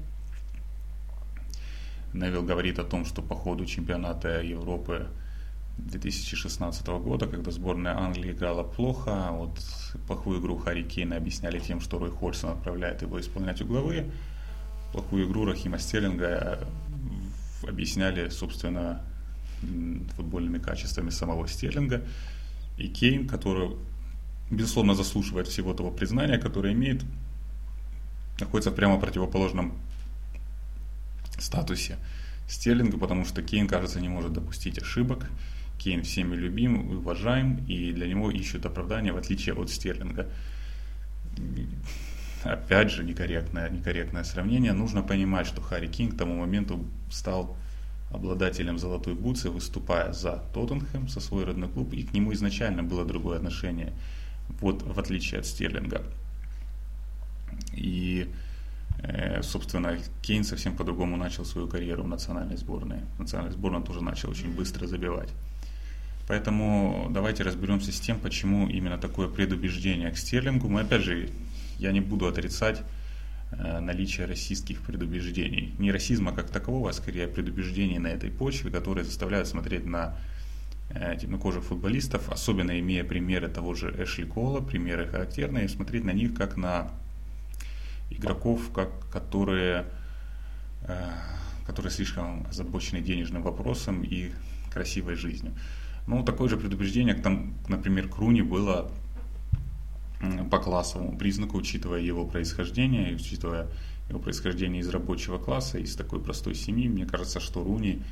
Невил 2.13 2.45
говорит 2.45 2.79
о 2.79 2.85
том, 2.85 3.05
что 3.05 3.23
по 3.23 3.35
ходу 3.35 3.67
чемпионата 3.67 4.41
Европы 4.41 5.09
2016 5.79 6.87
года, 6.87 7.27
когда 7.27 7.51
сборная 7.51 7.97
Англии 7.99 8.33
играла 8.33 8.63
плохо, 8.63 9.29
вот 9.33 9.59
плохую 10.07 10.41
игру 10.41 10.57
Харри 10.57 10.83
Кейна 10.83 11.17
объясняли 11.17 11.59
тем, 11.59 11.81
что 11.81 11.99
Рой 11.99 12.11
Хольсон 12.11 12.51
отправляет 12.51 13.03
его 13.03 13.21
исполнять 13.21 13.61
угловые, 13.61 14.11
плохую 14.93 15.27
игру 15.27 15.45
Рахима 15.45 15.79
Стерлинга 15.79 16.67
объясняли, 17.67 18.29
собственно, 18.29 19.03
футбольными 20.17 20.59
качествами 20.59 21.11
самого 21.11 21.49
Стерлинга. 21.49 22.03
И 22.77 22.89
Кейн, 22.89 23.27
который, 23.27 23.77
безусловно, 24.51 24.95
заслуживает 24.95 25.49
всего 25.49 25.75
того 25.75 25.91
признания, 25.91 26.39
которое 26.39 26.73
имеет, 26.73 27.05
находится 28.39 28.71
в 28.71 28.75
прямо 28.75 28.99
противоположном 28.99 29.75
статусе 31.39 31.99
Стерлинга, 32.49 32.99
потому 32.99 33.25
что 33.25 33.43
Кейн, 33.43 33.67
кажется, 33.67 34.01
не 34.01 34.09
может 34.09 34.33
допустить 34.33 34.79
ошибок. 34.79 35.31
Кейн 35.85 36.03
всеми 36.03 36.35
любим, 36.35 36.97
уважаем, 36.97 37.63
и 37.69 37.93
для 37.93 38.07
него 38.07 38.31
ищут 38.31 38.65
оправдания, 38.65 39.13
в 39.13 39.19
отличие 39.19 39.55
от 39.55 39.69
Стерлинга. 39.69 40.27
Опять 42.43 42.91
же, 42.91 43.05
некорректное, 43.05 43.69
некорректное 43.69 44.25
сравнение. 44.25 44.73
Нужно 44.73 45.03
понимать, 45.03 45.47
что 45.47 45.61
Харри 45.61 45.89
Кинг 45.89 46.15
к 46.15 46.19
тому 46.19 46.37
моменту 46.37 46.87
стал 47.11 47.55
обладателем 48.11 48.79
золотой 48.79 49.15
бутсы, 49.15 49.51
выступая 49.51 50.15
за 50.15 50.43
Тоттенхэм, 50.55 51.09
со 51.09 51.21
свой 51.21 51.45
родной 51.45 51.69
клуб, 51.69 51.93
и 51.93 52.03
к 52.03 52.15
нему 52.15 52.33
изначально 52.33 52.83
было 52.83 53.05
другое 53.05 53.37
отношение, 53.37 53.93
вот 54.61 54.83
в 54.83 54.99
отличие 54.99 55.41
от 55.41 55.47
Стерлинга. 55.47 56.03
И, 57.73 58.31
э, 59.03 59.43
собственно, 59.43 59.99
Кейн 60.23 60.45
совсем 60.45 60.77
по-другому 60.77 61.19
начал 61.19 61.45
свою 61.45 61.69
карьеру 61.69 62.05
в 62.05 62.09
национальной 62.09 62.57
сборной. 62.57 63.01
Национальная 63.19 63.53
сборная 63.53 63.83
тоже 63.83 64.03
начал 64.03 64.31
очень 64.31 64.55
быстро 64.55 64.87
забивать. 64.87 65.31
Поэтому 66.27 67.09
давайте 67.11 67.43
разберемся 67.43 67.93
с 67.93 68.01
тем, 68.01 68.19
почему 68.19 68.69
именно 68.69 68.97
такое 68.97 69.29
предубеждение 69.29 70.11
к 70.11 70.17
Стерлингу. 70.17 70.69
Мы 70.69 70.81
опять 70.81 71.03
же, 71.03 71.29
я 71.79 71.93
не 71.93 72.01
буду 72.01 72.27
отрицать 72.27 72.83
э, 73.53 73.81
наличие 73.81 74.27
расистских 74.27 74.81
предубеждений. 74.81 75.75
Не 75.79 75.93
расизма 75.93 76.33
как 76.33 76.49
такового, 76.49 76.91
а 76.91 76.93
скорее 76.95 77.29
предубеждений 77.29 77.99
на 77.99 78.09
этой 78.09 78.31
почве, 78.31 78.71
которые 78.71 79.05
заставляют 79.05 79.49
смотреть 79.49 79.85
на 79.85 80.17
э, 80.89 81.19
темнокожих 81.21 81.65
футболистов, 81.65 82.31
особенно 82.31 82.79
имея 82.81 83.05
примеры 83.05 83.49
того 83.49 83.75
же 83.75 83.95
Эшли 83.99 84.25
Кола, 84.25 84.61
примеры 84.61 85.07
характерные, 85.07 85.69
смотреть 85.69 86.05
на 86.05 86.13
них 86.13 86.35
как 86.35 86.57
на 86.57 86.91
игроков, 88.09 88.73
как, 88.73 89.11
которые, 89.11 89.85
э, 90.89 91.11
которые 91.67 91.93
слишком 91.93 92.47
озабочены 92.47 93.03
денежным 93.03 93.43
вопросом 93.43 94.03
и 94.03 94.31
красивой 94.73 95.17
жизнью. 95.17 95.53
Ну, 96.07 96.23
такое 96.23 96.49
же 96.49 96.57
предупреждение, 96.57 97.15
там, 97.15 97.55
например, 97.69 98.09
Круни 98.09 98.43
было 98.43 98.91
по 100.51 100.59
классовому 100.59 101.17
признаку, 101.17 101.59
учитывая 101.59 102.01
его 102.01 102.27
происхождение, 102.27 103.15
учитывая 103.15 103.69
его 104.09 104.19
происхождение 104.19 104.81
из 104.81 104.89
рабочего 104.89 105.39
класса, 105.39 105.79
из 105.79 105.97
такой 105.97 106.21
простой 106.21 106.55
семьи, 106.55 106.89
мне 106.89 107.07
кажется, 107.07 107.41
что 107.41 107.65
Руни, 107.65 108.03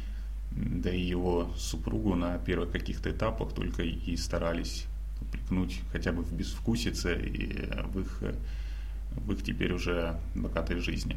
да 0.51 0.91
и 0.91 1.01
его 1.01 1.51
супругу 1.57 2.15
на 2.15 2.39
первых 2.39 2.71
каких-то 2.71 3.11
этапах 3.11 3.53
только 3.53 3.83
и 3.83 4.17
старались 4.17 4.87
упрекнуть 5.21 5.81
хотя 5.93 6.13
бы 6.13 6.23
в 6.23 6.33
безвкусице 6.33 7.15
и 7.15 7.69
в 7.93 8.01
их, 8.01 8.23
в 9.13 9.33
их 9.33 9.43
теперь 9.43 9.73
уже 9.73 10.19
богатой 10.35 10.79
жизни. 10.79 11.17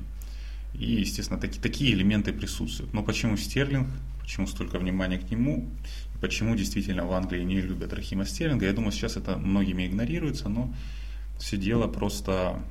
И, 0.74 0.92
естественно, 0.96 1.40
таки, 1.40 1.60
такие 1.60 1.94
элементы 1.94 2.34
присутствуют. 2.34 2.94
Но 2.94 3.02
почему 3.04 3.38
Стерлинг? 3.38 3.88
Почему 4.20 4.48
столько 4.48 4.80
внимания 4.80 5.20
к 5.20 5.30
нему? 5.30 5.70
Почему 6.26 6.56
действительно 6.56 7.06
в 7.06 7.14
Англии 7.14 7.44
не 7.44 7.62
любят 7.62 7.94
Рахима 7.94 8.26
Стерлинга? 8.26 8.66
Я 8.66 8.74
думаю, 8.74 8.92
сейчас 8.92 9.16
это 9.16 9.38
многими 9.38 9.86
игнорируется, 9.86 10.50
но 10.50 10.74
все 11.38 11.56
дело 11.56 11.88
просто 11.88 12.64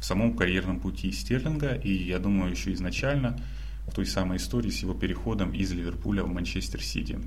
в 0.00 0.04
самом 0.04 0.36
карьерном 0.36 0.80
пути 0.80 1.12
Стерлинга, 1.12 1.74
и 1.76 1.92
я 1.92 2.18
думаю, 2.18 2.50
еще 2.50 2.72
изначально 2.72 3.38
в 3.86 3.94
той 3.94 4.04
самой 4.04 4.38
истории 4.38 4.70
с 4.70 4.82
его 4.82 4.94
переходом 4.94 5.52
из 5.54 5.70
Ливерпуля 5.70 6.24
в 6.24 6.32
Манчестер 6.32 6.82
Сити. 6.82 7.20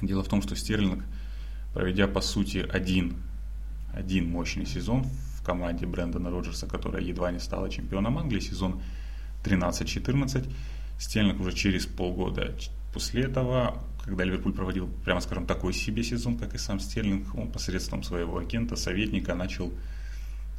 Дело 0.00 0.22
в 0.22 0.28
том, 0.28 0.42
что 0.42 0.54
Стерлинг, 0.54 1.02
проведя 1.74 2.06
по 2.06 2.20
сути 2.20 2.58
один, 2.58 3.16
один 3.92 4.30
мощный 4.30 4.64
сезон 4.64 5.06
в 5.40 5.42
команде 5.44 5.86
Брэндона 5.86 6.30
Роджерса, 6.30 6.68
которая 6.68 7.02
едва 7.02 7.32
не 7.32 7.40
стала 7.40 7.68
чемпионом 7.68 8.16
Англии, 8.16 8.38
сезон 8.38 8.80
13-14, 9.42 10.48
Стерлинг 11.00 11.40
уже 11.40 11.52
через 11.52 11.86
полгода 11.86 12.54
после 12.92 13.24
этого 13.24 13.82
когда 14.06 14.22
Ливерпуль 14.22 14.52
проводил, 14.52 14.88
прямо 15.04 15.20
скажем, 15.20 15.46
такой 15.46 15.72
себе 15.72 16.04
сезон, 16.04 16.38
как 16.38 16.54
и 16.54 16.58
сам 16.58 16.78
Стерлинг, 16.78 17.34
он 17.34 17.50
посредством 17.50 18.04
своего 18.04 18.38
агента, 18.38 18.76
советника 18.76 19.34
начал, 19.34 19.72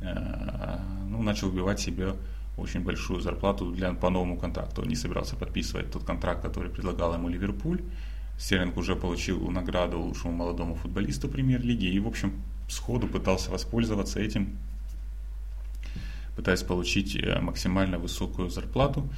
э, 0.01 0.79
ну, 1.09 1.23
начал 1.23 1.47
убивать 1.47 1.79
себе 1.79 2.13
очень 2.57 2.81
большую 2.81 3.21
зарплату 3.21 3.71
для, 3.71 3.93
по 3.93 4.09
новому 4.09 4.37
контракту. 4.37 4.81
Он 4.81 4.89
не 4.89 4.95
собирался 4.95 5.37
подписывать 5.37 5.91
тот 5.91 6.03
контракт, 6.03 6.41
который 6.41 6.69
предлагал 6.69 7.13
ему 7.13 7.29
Ливерпуль. 7.29 7.81
Стерлинг 8.37 8.75
уже 8.75 8.97
получил 8.97 9.49
награду 9.49 9.99
лучшему 9.99 10.33
молодому 10.33 10.75
футболисту 10.75 11.29
премьер-лиги 11.29 11.85
и, 11.85 11.99
в 11.99 12.07
общем, 12.07 12.33
сходу 12.67 13.07
пытался 13.07 13.49
воспользоваться 13.49 14.19
этим, 14.19 14.57
пытаясь 16.35 16.63
получить 16.63 17.15
э, 17.15 17.39
максимально 17.39 17.97
высокую 17.97 18.49
зарплату. 18.49 19.09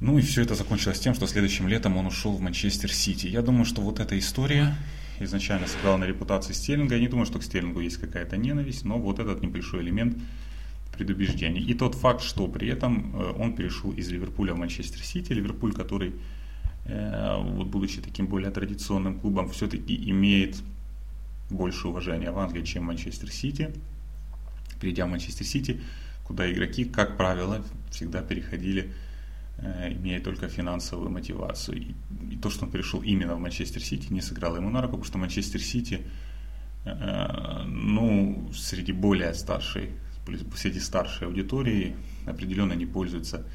Ну 0.00 0.18
и 0.18 0.22
все 0.22 0.42
это 0.42 0.54
закончилось 0.54 1.00
тем, 1.00 1.14
что 1.14 1.26
следующим 1.26 1.68
летом 1.68 1.96
он 1.96 2.06
ушел 2.06 2.32
в 2.32 2.40
Манчестер 2.40 2.92
Сити. 2.92 3.28
Я 3.28 3.40
думаю, 3.40 3.64
что 3.64 3.80
вот 3.80 3.98
эта 3.98 4.18
история 4.18 4.76
изначально 5.20 5.66
сыграла 5.66 5.96
на 5.96 6.04
репутации 6.04 6.52
Стерлинга. 6.52 6.96
Я 6.96 7.00
не 7.00 7.08
думаю, 7.08 7.24
что 7.24 7.38
к 7.38 7.42
Стерлингу 7.42 7.80
есть 7.80 7.96
какая-то 7.96 8.36
ненависть, 8.36 8.84
но 8.84 8.98
вот 8.98 9.18
этот 9.20 9.40
небольшой 9.40 9.80
элемент 9.82 10.18
предубеждений. 10.92 11.62
И 11.62 11.72
тот 11.72 11.94
факт, 11.94 12.22
что 12.22 12.46
при 12.46 12.68
этом 12.68 13.16
э, 13.16 13.32
он 13.38 13.54
перешел 13.54 13.90
из 13.92 14.10
Ливерпуля 14.10 14.52
в 14.52 14.58
Манчестер 14.58 15.02
Сити, 15.02 15.32
Ливерпуль, 15.32 15.72
который, 15.72 16.14
э, 16.84 17.36
вот 17.38 17.68
будучи 17.68 18.02
таким 18.02 18.26
более 18.26 18.50
традиционным 18.50 19.18
клубом, 19.18 19.48
все-таки 19.48 20.10
имеет 20.10 20.56
больше 21.48 21.88
уважения 21.88 22.30
в 22.30 22.38
Англии, 22.38 22.64
чем 22.64 22.84
Манчестер 22.84 23.30
Сити. 23.30 23.70
Перейдя 24.78 25.06
в 25.06 25.08
Манчестер 25.08 25.46
Сити, 25.46 25.80
куда 26.24 26.50
игроки, 26.52 26.84
как 26.84 27.16
правило, 27.16 27.64
всегда 27.90 28.20
переходили, 28.20 28.92
имея 29.58 30.20
только 30.20 30.48
финансовую 30.48 31.10
мотивацию. 31.10 31.94
И, 32.30 32.36
то, 32.36 32.50
что 32.50 32.66
он 32.66 32.70
перешел 32.70 33.02
именно 33.02 33.34
в 33.34 33.40
Манчестер 33.40 33.82
Сити, 33.82 34.12
не 34.12 34.20
сыграло 34.20 34.56
ему 34.56 34.70
на 34.70 34.82
руку, 34.82 34.92
потому 34.92 35.04
что 35.04 35.18
Манчестер 35.18 35.60
Сити, 35.60 36.02
э, 36.84 37.62
ну, 37.66 38.50
среди 38.54 38.92
более 38.92 39.34
старшей, 39.34 39.90
среди 40.56 40.80
старшей 40.80 41.26
аудитории 41.26 41.96
определенно 42.26 42.74
не 42.74 42.86
пользуется 42.86 43.46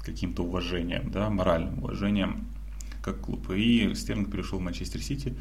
каким-то 0.00 0.44
уважением, 0.44 1.10
да, 1.10 1.30
моральным 1.30 1.78
уважением 1.78 2.46
как 3.02 3.20
клуб. 3.20 3.50
И 3.50 3.94
Стерлинг 3.94 4.30
перешел 4.30 4.58
в 4.58 4.62
Манчестер 4.62 5.02
Сити, 5.02 5.34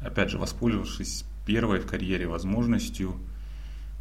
опять 0.00 0.30
же, 0.30 0.38
воспользовавшись 0.38 1.24
первой 1.46 1.80
в 1.80 1.86
карьере 1.86 2.26
возможностью 2.26 3.16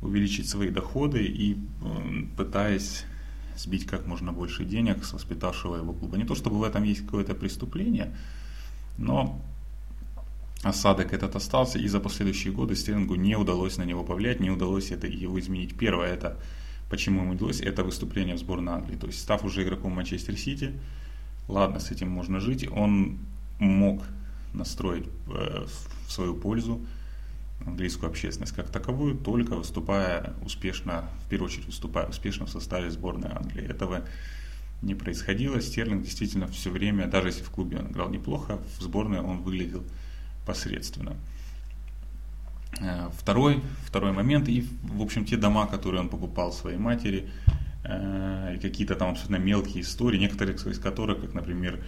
увеличить 0.01 0.49
свои 0.49 0.69
доходы 0.69 1.23
и 1.23 1.57
пытаясь 2.37 3.05
сбить 3.57 3.85
как 3.85 4.07
можно 4.07 4.31
больше 4.31 4.65
денег 4.65 5.03
с 5.03 5.13
воспитавшего 5.13 5.75
его 5.75 5.93
клуба. 5.93 6.17
Не 6.17 6.25
то 6.25 6.35
чтобы 6.35 6.57
в 6.57 6.63
этом 6.63 6.83
есть 6.83 7.01
какое-то 7.05 7.35
преступление, 7.35 8.15
но 8.97 9.41
осадок 10.63 11.13
этот 11.13 11.35
остался, 11.35 11.79
и 11.79 11.87
за 11.87 11.99
последующие 11.99 12.53
годы 12.53 12.75
Стерлингу 12.75 13.15
не 13.15 13.35
удалось 13.35 13.77
на 13.77 13.83
него 13.83 14.03
повлиять, 14.03 14.39
не 14.39 14.49
удалось 14.49 14.91
это 14.91 15.07
его 15.07 15.39
изменить. 15.39 15.77
Первое, 15.77 16.13
это 16.13 16.37
почему 16.89 17.21
ему 17.21 17.33
удалось, 17.33 17.61
это 17.61 17.83
выступление 17.83 18.35
в 18.35 18.39
сборной 18.39 18.73
Англии. 18.73 18.95
То 18.95 19.07
есть, 19.07 19.19
став 19.19 19.43
уже 19.43 19.63
игроком 19.63 19.93
Манчестер 19.93 20.37
Сити, 20.37 20.73
ладно, 21.47 21.79
с 21.79 21.91
этим 21.91 22.09
можно 22.09 22.39
жить, 22.39 22.67
он 22.71 23.19
мог 23.59 24.03
настроить 24.53 25.07
э, 25.27 25.65
в 26.07 26.11
свою 26.11 26.35
пользу 26.35 26.81
английскую 27.65 28.09
общественность 28.09 28.53
как 28.53 28.69
таковую, 28.69 29.15
только 29.15 29.55
выступая 29.55 30.33
успешно, 30.43 31.05
в 31.25 31.29
первую 31.29 31.49
очередь 31.49 31.65
выступая 31.65 32.07
успешно 32.07 32.45
в 32.45 32.49
составе 32.49 32.91
сборной 32.91 33.31
Англии. 33.31 33.67
Этого 33.67 34.03
не 34.81 34.95
происходило. 34.95 35.61
Стерлинг 35.61 36.03
действительно 36.03 36.47
все 36.47 36.69
время, 36.69 37.07
даже 37.07 37.29
если 37.29 37.43
в 37.43 37.49
клубе 37.49 37.77
он 37.79 37.91
играл 37.91 38.09
неплохо, 38.09 38.59
в 38.77 38.81
сборной 38.81 39.21
он 39.21 39.41
выглядел 39.41 39.83
посредственно. 40.45 41.15
Э, 42.81 43.09
второй, 43.17 43.61
второй 43.85 44.11
момент, 44.11 44.49
и, 44.49 44.67
в 44.83 45.01
общем, 45.01 45.25
те 45.25 45.37
дома, 45.37 45.67
которые 45.67 46.01
он 46.01 46.09
покупал 46.09 46.51
своей 46.51 46.77
матери, 46.77 47.29
э, 47.83 48.55
и 48.55 48.59
какие-то 48.59 48.95
там 48.95 49.11
абсолютно 49.11 49.37
мелкие 49.37 49.83
истории, 49.83 50.17
некоторые 50.17 50.55
из 50.55 50.79
которых, 50.79 51.21
как, 51.21 51.33
например, 51.33 51.83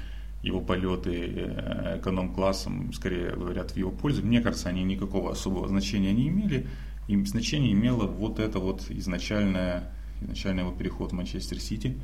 его 0.46 0.62
полеты 0.62 1.34
э, 1.36 1.98
эконом-классом 2.00 2.94
скорее 2.94 3.32
говорят 3.32 3.72
в 3.72 3.78
его 3.78 3.90
пользу. 3.90 4.24
Мне 4.24 4.42
кажется, 4.42 4.70
они 4.70 4.84
никакого 4.84 5.32
особого 5.32 5.68
значения 5.68 6.14
не 6.14 6.28
имели. 6.28 6.68
Им 7.08 7.26
значение 7.26 7.74
имело 7.74 8.06
вот 8.06 8.40
это 8.40 8.60
вот 8.60 8.86
изначальное, 8.90 9.92
изначальный 10.22 10.62
его 10.62 10.72
переход 10.72 11.12
в 11.12 11.16
Манчестер 11.16 11.60
Сити 11.60 11.98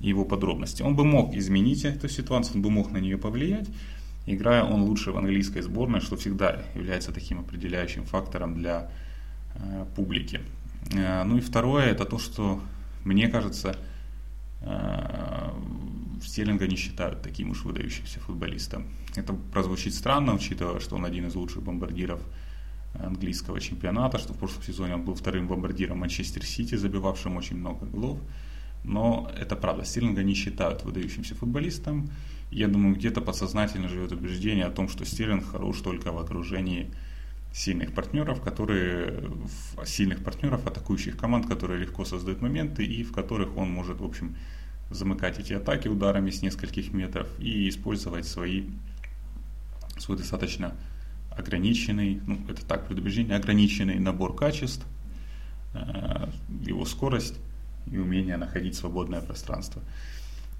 и 0.00 0.08
его 0.08 0.24
подробности. 0.24 0.82
Он 0.82 0.94
бы 0.94 1.04
мог 1.04 1.34
изменить 1.34 1.84
эту 1.84 2.08
ситуацию, 2.08 2.56
он 2.56 2.62
бы 2.62 2.70
мог 2.70 2.92
на 2.92 2.98
нее 2.98 3.18
повлиять, 3.18 3.68
играя 4.24 4.62
он 4.62 4.82
лучше 4.82 5.10
в 5.10 5.18
английской 5.18 5.60
сборной, 5.60 6.00
что 6.00 6.16
всегда 6.16 6.62
является 6.76 7.12
таким 7.12 7.40
определяющим 7.40 8.04
фактором 8.04 8.54
для 8.54 8.88
э, 9.56 9.84
публики. 9.96 10.40
Э, 10.94 11.24
ну 11.24 11.38
и 11.38 11.40
второе, 11.40 11.86
это 11.86 12.04
то, 12.04 12.18
что 12.18 12.60
мне 13.04 13.28
кажется, 13.28 13.76
э, 14.60 15.50
Стерлинга 16.22 16.66
не 16.66 16.76
считают 16.76 17.22
таким 17.22 17.50
уж 17.50 17.64
выдающимся 17.64 18.20
футболистом. 18.20 18.86
Это 19.16 19.32
прозвучит 19.32 19.94
странно, 19.94 20.34
учитывая, 20.34 20.80
что 20.80 20.96
он 20.96 21.04
один 21.04 21.26
из 21.26 21.34
лучших 21.34 21.62
бомбардиров 21.62 22.20
английского 22.94 23.60
чемпионата, 23.60 24.18
что 24.18 24.32
в 24.32 24.38
прошлом 24.38 24.62
сезоне 24.62 24.94
он 24.94 25.04
был 25.04 25.14
вторым 25.14 25.46
бомбардиром 25.46 25.98
Манчестер 25.98 26.44
Сити, 26.44 26.74
забивавшим 26.74 27.36
очень 27.36 27.56
много 27.56 27.86
голов. 27.86 28.18
Но 28.82 29.30
это 29.38 29.56
правда, 29.56 29.84
Стерлинга 29.84 30.22
не 30.22 30.34
считают 30.34 30.84
выдающимся 30.84 31.34
футболистом. 31.34 32.10
Я 32.50 32.66
думаю, 32.66 32.96
где-то 32.96 33.20
подсознательно 33.20 33.88
живет 33.88 34.12
убеждение 34.12 34.64
о 34.64 34.70
том, 34.70 34.88
что 34.88 35.04
Стерлинг 35.04 35.50
хорош 35.50 35.80
только 35.80 36.12
в 36.12 36.18
окружении 36.18 36.90
сильных 37.52 37.92
партнеров, 37.92 38.40
которые 38.40 39.30
сильных 39.84 40.24
партнеров, 40.24 40.66
атакующих 40.66 41.16
команд, 41.16 41.46
которые 41.46 41.80
легко 41.80 42.04
создают 42.04 42.40
моменты 42.40 42.84
и 42.84 43.02
в 43.02 43.12
которых 43.12 43.56
он 43.56 43.70
может, 43.70 44.00
в 44.00 44.04
общем, 44.04 44.36
замыкать 44.90 45.38
эти 45.38 45.52
атаки 45.52 45.88
ударами 45.88 46.30
с 46.30 46.42
нескольких 46.42 46.92
метров 46.92 47.28
и 47.38 47.68
использовать 47.68 48.26
свои, 48.26 48.64
свой 49.98 50.18
достаточно 50.18 50.74
ограниченный, 51.30 52.20
ну 52.26 52.38
это 52.48 52.64
так 52.66 52.86
предубеждение, 52.86 53.36
ограниченный 53.36 53.98
набор 53.98 54.34
качеств, 54.34 54.84
э, 55.74 56.28
его 56.66 56.84
скорость 56.84 57.36
и 57.86 57.98
умение 57.98 58.36
находить 58.36 58.74
свободное 58.74 59.20
пространство 59.20 59.82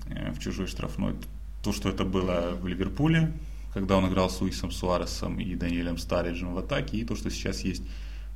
э, 0.06 0.30
в 0.32 0.38
чужой 0.38 0.68
штрафной. 0.68 1.16
То, 1.62 1.72
что 1.72 1.88
это 1.88 2.04
было 2.04 2.56
в 2.60 2.66
Ливерпуле, 2.66 3.32
когда 3.74 3.96
он 3.96 4.08
играл 4.08 4.30
с 4.30 4.40
Луисом 4.40 4.70
Суаресом 4.70 5.38
и 5.40 5.54
Даниэлем 5.54 5.98
Стариджем 5.98 6.54
в 6.54 6.58
атаке, 6.58 6.98
и 6.98 7.04
то, 7.04 7.16
что 7.16 7.30
сейчас 7.30 7.60
есть 7.62 7.82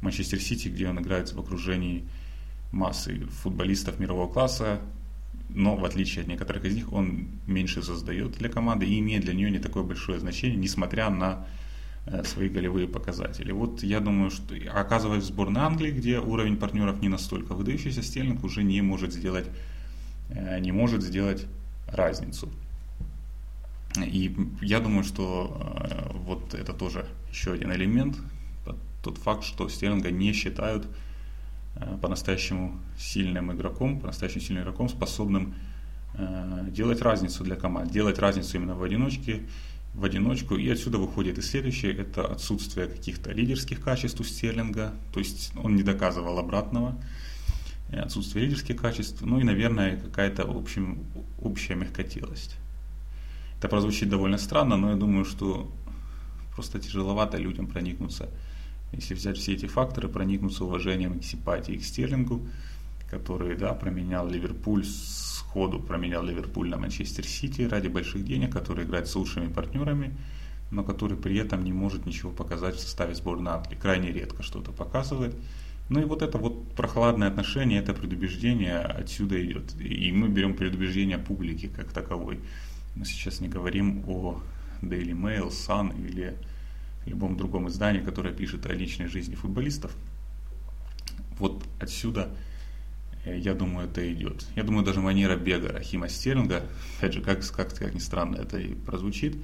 в 0.00 0.02
Манчестер 0.02 0.40
Сити, 0.40 0.68
где 0.68 0.88
он 0.88 1.00
играет 1.00 1.33
в 1.33 1.40
окружении 1.40 2.04
массы 2.72 3.20
футболистов 3.26 3.98
мирового 3.98 4.30
класса, 4.30 4.80
но 5.54 5.76
в 5.76 5.84
отличие 5.84 6.22
от 6.22 6.28
некоторых 6.28 6.64
из 6.64 6.74
них 6.74 6.92
он 6.92 7.28
меньше 7.46 7.82
создает 7.82 8.32
для 8.32 8.48
команды 8.48 8.86
и 8.86 8.98
имеет 8.98 9.22
для 9.22 9.34
нее 9.34 9.50
не 9.50 9.60
такое 9.60 9.84
большое 9.84 10.18
значение, 10.18 10.56
несмотря 10.56 11.08
на 11.10 11.46
э, 12.06 12.24
свои 12.24 12.48
голевые 12.48 12.88
показатели. 12.88 13.52
Вот 13.52 13.82
я 13.84 14.00
думаю, 14.00 14.30
что 14.30 14.54
оказываясь 14.72 15.22
в 15.22 15.26
сборной 15.26 15.62
Англии, 15.62 15.92
где 15.92 16.18
уровень 16.18 16.56
партнеров 16.56 17.00
не 17.00 17.08
настолько 17.08 17.54
выдающийся, 17.54 18.02
Стерлинг 18.02 18.42
уже 18.42 18.64
не 18.64 18.82
может 18.82 19.12
сделать, 19.12 19.46
э, 20.30 20.58
не 20.58 20.72
может 20.72 21.02
сделать 21.02 21.46
разницу. 21.86 22.50
И 24.04 24.36
я 24.60 24.80
думаю, 24.80 25.04
что 25.04 25.78
э, 25.88 26.12
вот 26.14 26.52
это 26.54 26.72
тоже 26.72 27.06
еще 27.30 27.52
один 27.52 27.72
элемент, 27.72 28.16
тот 29.04 29.18
факт, 29.18 29.44
что 29.44 29.68
Стерлинга 29.68 30.10
не 30.10 30.32
считают 30.32 30.88
по-настоящему 32.00 32.80
сильным 32.98 33.52
игроком, 33.52 34.00
по-настоящему 34.00 34.42
сильным 34.42 34.62
игроком, 34.62 34.88
способным 34.88 35.54
э, 36.14 36.66
делать 36.68 37.02
разницу 37.02 37.42
для 37.44 37.56
команд, 37.56 37.90
делать 37.90 38.18
разницу 38.18 38.56
именно 38.56 38.74
в 38.74 38.82
одиночке, 38.82 39.42
в 39.94 40.04
одиночку. 40.04 40.56
И 40.56 40.68
отсюда 40.68 40.98
выходит 40.98 41.38
и 41.38 41.42
следующее, 41.42 41.92
это 41.96 42.26
отсутствие 42.26 42.87
каких-то 42.87 43.32
лидерских 43.32 43.80
качеств 43.80 44.20
у 44.20 44.24
Стерлинга, 44.24 44.92
то 45.12 45.18
есть 45.18 45.52
он 45.56 45.74
не 45.74 45.82
доказывал 45.82 46.38
обратного, 46.38 46.96
э, 47.90 47.98
отсутствие 47.98 48.44
лидерских 48.44 48.76
качеств, 48.76 49.22
ну 49.22 49.40
и, 49.40 49.44
наверное, 49.44 49.96
какая-то 49.96 50.46
в 50.46 50.56
общем, 50.56 51.04
общая 51.40 51.74
мягкотелость. 51.74 52.56
Это 53.58 53.68
прозвучит 53.68 54.08
довольно 54.08 54.38
странно, 54.38 54.76
но 54.76 54.90
я 54.90 54.96
думаю, 54.96 55.24
что 55.24 55.72
просто 56.54 56.78
тяжеловато 56.78 57.37
людям 57.37 57.66
проникнуться 57.66 58.28
если 58.94 59.14
взять 59.14 59.38
все 59.38 59.54
эти 59.54 59.66
факторы, 59.66 60.09
проникнуться 60.09 60.64
уважением 60.64 61.18
и 61.18 61.22
симпатией 61.22 61.78
к 61.78 61.85
Стерлингу, 61.85 62.46
который, 63.11 63.57
да, 63.57 63.72
променял 63.74 64.28
Ливерпуль 64.28 64.85
сходу, 64.85 65.80
променял 65.80 66.24
Ливерпуль 66.24 66.68
на 66.68 66.78
Манчестер 66.78 67.24
Сити 67.24 67.62
ради 67.62 67.88
больших 67.88 68.24
денег, 68.24 68.52
который 68.52 68.85
играет 68.85 69.09
с 69.09 69.14
лучшими 69.14 69.52
партнерами, 69.52 70.14
но 70.70 70.83
который 70.83 71.16
при 71.16 71.37
этом 71.37 71.62
не 71.62 71.72
может 71.72 72.07
ничего 72.07 72.33
показать 72.33 72.76
в 72.76 72.80
составе 72.80 73.14
сборной 73.14 73.52
Англии. 73.52 73.76
Крайне 73.76 74.11
редко 74.12 74.42
что-то 74.42 74.72
показывает. 74.72 75.37
Ну 75.90 76.00
и 76.00 76.04
вот 76.04 76.22
это 76.22 76.38
вот 76.38 76.72
прохладное 76.74 77.28
отношение, 77.28 77.78
это 77.78 77.92
предубеждение 77.92 78.78
отсюда 78.78 79.44
идет. 79.44 79.78
И 79.78 80.11
мы 80.12 80.28
берем 80.28 80.54
предубеждение 80.54 81.18
публики 81.18 81.66
как 81.68 81.92
таковой. 81.92 82.40
Мы 82.96 83.04
сейчас 83.04 83.40
не 83.40 83.48
говорим 83.48 84.02
о 84.09 84.40
Daily 84.80 85.12
Mail, 85.12 85.50
Sun 85.50 85.94
или 86.09 86.37
любом 87.06 87.36
другом 87.36 87.68
издании, 87.68 88.00
которое 88.00 88.32
пишет 88.32 88.66
о 88.66 88.72
личной 88.72 89.06
жизни 89.06 89.34
футболистов. 89.34 89.94
Вот 91.38 91.64
отсюда, 91.80 92.30
э, 93.24 93.38
я 93.38 93.54
думаю, 93.54 93.88
это 93.88 94.12
идет. 94.12 94.46
Я 94.56 94.62
думаю, 94.62 94.84
даже 94.84 95.00
манера 95.00 95.36
бега 95.36 95.68
Рахима 95.68 96.08
Стерлинга, 96.08 96.64
опять 96.98 97.14
же, 97.14 97.20
как, 97.20 97.46
как, 97.50 97.74
как 97.74 97.94
ни 97.94 97.98
странно 97.98 98.36
это 98.36 98.58
и 98.58 98.74
прозвучит, 98.74 99.36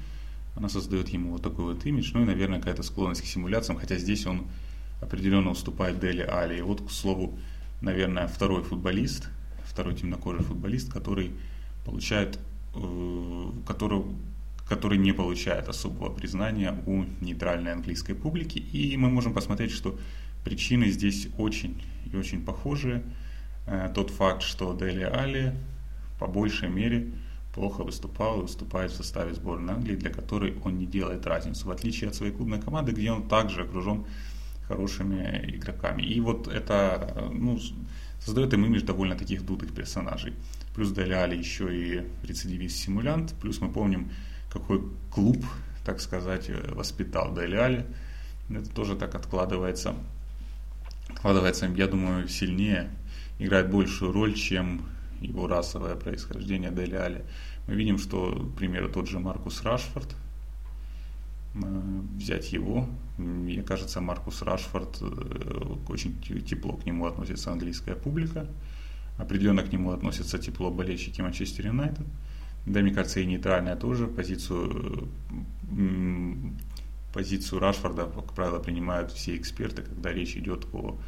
она 0.57 0.69
создает 0.69 1.09
ему 1.09 1.33
вот 1.33 1.43
такой 1.43 1.75
вот 1.75 1.87
имидж, 1.87 2.11
ну 2.15 2.23
и, 2.23 2.25
наверное, 2.25 2.59
какая-то 2.59 2.83
склонность 2.83 3.23
к 3.23 3.27
симуляциям, 3.27 3.79
хотя 3.79 3.97
здесь 3.97 4.27
он 4.27 4.47
определенно 5.01 5.51
уступает 5.51 6.01
Дели 6.01 6.23
Али. 6.23 6.59
И 6.59 6.63
вот, 6.63 6.87
к 6.87 6.91
слову, 6.91 7.39
наверное, 7.81 8.27
второй 8.27 8.63
футболист, 8.63 9.29
второй 9.65 9.95
темнокожий 9.95 10.45
футболист, 10.45 10.93
который 10.93 11.33
получает, 11.85 12.39
э, 12.75 13.51
который, 13.67 14.05
который 14.71 14.99
не 14.99 15.13
получает 15.13 15.69
особого 15.69 16.15
признания 16.15 16.81
у 16.87 17.03
нейтральной 17.21 17.73
английской 17.73 18.15
публики. 18.15 18.59
И 18.59 18.97
мы 18.97 19.11
можем 19.11 19.35
посмотреть, 19.35 19.73
что 19.73 19.99
причины 20.45 20.87
здесь 20.91 21.27
очень 21.39 21.83
и 22.11 22.17
очень 22.17 22.45
похожие. 22.45 23.03
э, 23.67 23.91
тот 23.93 24.11
факт, 24.11 24.43
что 24.43 24.73
Дели 24.75 25.03
Али 25.03 25.53
по 26.21 26.29
большей 26.29 26.69
мере 26.69 27.11
плохо 27.53 27.83
выступал 27.83 28.39
и 28.39 28.43
выступает 28.43 28.93
в 28.93 28.95
составе 28.95 29.35
сборной 29.35 29.75
Англии, 29.75 29.97
для 29.97 30.11
которой 30.11 30.57
он 30.65 30.79
не 30.79 30.87
делает 30.87 31.27
разницу, 31.27 31.67
в 31.67 31.73
отличие 31.73 32.09
от 32.09 32.15
своей 32.15 32.33
клубной 32.33 32.61
команды, 32.61 32.93
где 32.93 33.11
он 33.11 33.29
также 33.29 33.63
окружен 33.63 34.05
хорошими 34.69 35.51
игроками. 35.53 36.03
И 36.03 36.21
вот 36.21 36.47
это 36.47 37.29
ну, 37.33 37.59
создает 38.21 38.55
им 38.55 38.65
имидж 38.67 38.83
довольно 38.83 39.17
таких 39.17 39.45
дутых 39.45 39.75
персонажей. 39.75 40.33
Плюс 40.77 40.93
Дели 40.93 41.13
Али 41.13 41.37
еще 41.37 41.67
и 41.77 42.07
рецидивист-симулянт, 42.23 43.35
плюс 43.41 43.61
мы 43.61 43.73
помним, 43.73 44.13
какой 44.51 44.83
клуб, 45.11 45.45
так 45.85 46.01
сказать, 46.01 46.51
воспитал 46.71 47.35
Дели 47.35 47.57
Али. 47.57 47.87
Это 48.51 48.69
тоже 48.71 48.97
так 48.97 49.15
откладывается, 49.15 49.95
откладывается, 51.09 51.67
я 51.67 51.87
думаю, 51.87 52.29
сильнее, 52.29 52.91
играет 53.39 53.71
большую 53.71 54.13
роль, 54.13 54.35
чем 54.35 54.83
его 55.21 55.47
расовое 55.47 55.95
происхождение 55.95 56.71
Дели 56.71 56.97
Али. 56.97 57.25
Мы 57.67 57.75
видим, 57.75 57.99
что, 57.99 58.33
к 58.33 58.57
примеру, 58.57 58.89
тот 58.89 59.09
же 59.09 59.21
Маркус 59.21 59.63
Рашфорд, 59.63 60.17
э, 61.55 62.01
взять 62.17 62.53
его, 62.53 62.89
мне 63.19 63.63
кажется, 63.63 64.01
Маркус 64.01 64.43
Рашфорд, 64.43 64.99
э, 65.01 65.77
очень 65.89 66.21
тепло 66.21 66.73
к 66.73 66.87
нему 66.87 67.07
относится 67.07 67.53
английская 67.53 67.95
публика, 67.95 68.47
определенно 69.19 69.63
к 69.63 69.73
нему 69.73 69.93
относятся 69.93 70.39
тепло 70.39 70.71
болельщики 70.71 71.21
Манчестер 71.21 71.67
Юнайтед, 71.67 72.07
да, 72.67 72.81
мне 72.81 72.93
кажется, 72.93 73.21
и 73.21 73.27
нейтральная 73.27 73.77
тоже 73.77 74.07
позицию, 74.07 75.09
позицию 77.13 77.61
Рашфорда, 77.61 78.05
как 78.07 78.33
правило, 78.35 78.59
принимают 78.59 79.13
все 79.13 79.37
эксперты, 79.37 79.83
когда 79.83 80.13
речь 80.13 80.37
идет 80.37 80.67
о 80.73 80.99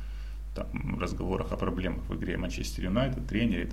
там, 0.55 0.99
разговорах 0.99 1.53
о 1.53 1.57
проблемах 1.57 2.09
в 2.09 2.15
игре 2.17 2.37
Манчестер 2.37 2.85
Юнайтед, 2.85 3.27
тренере 3.27 3.71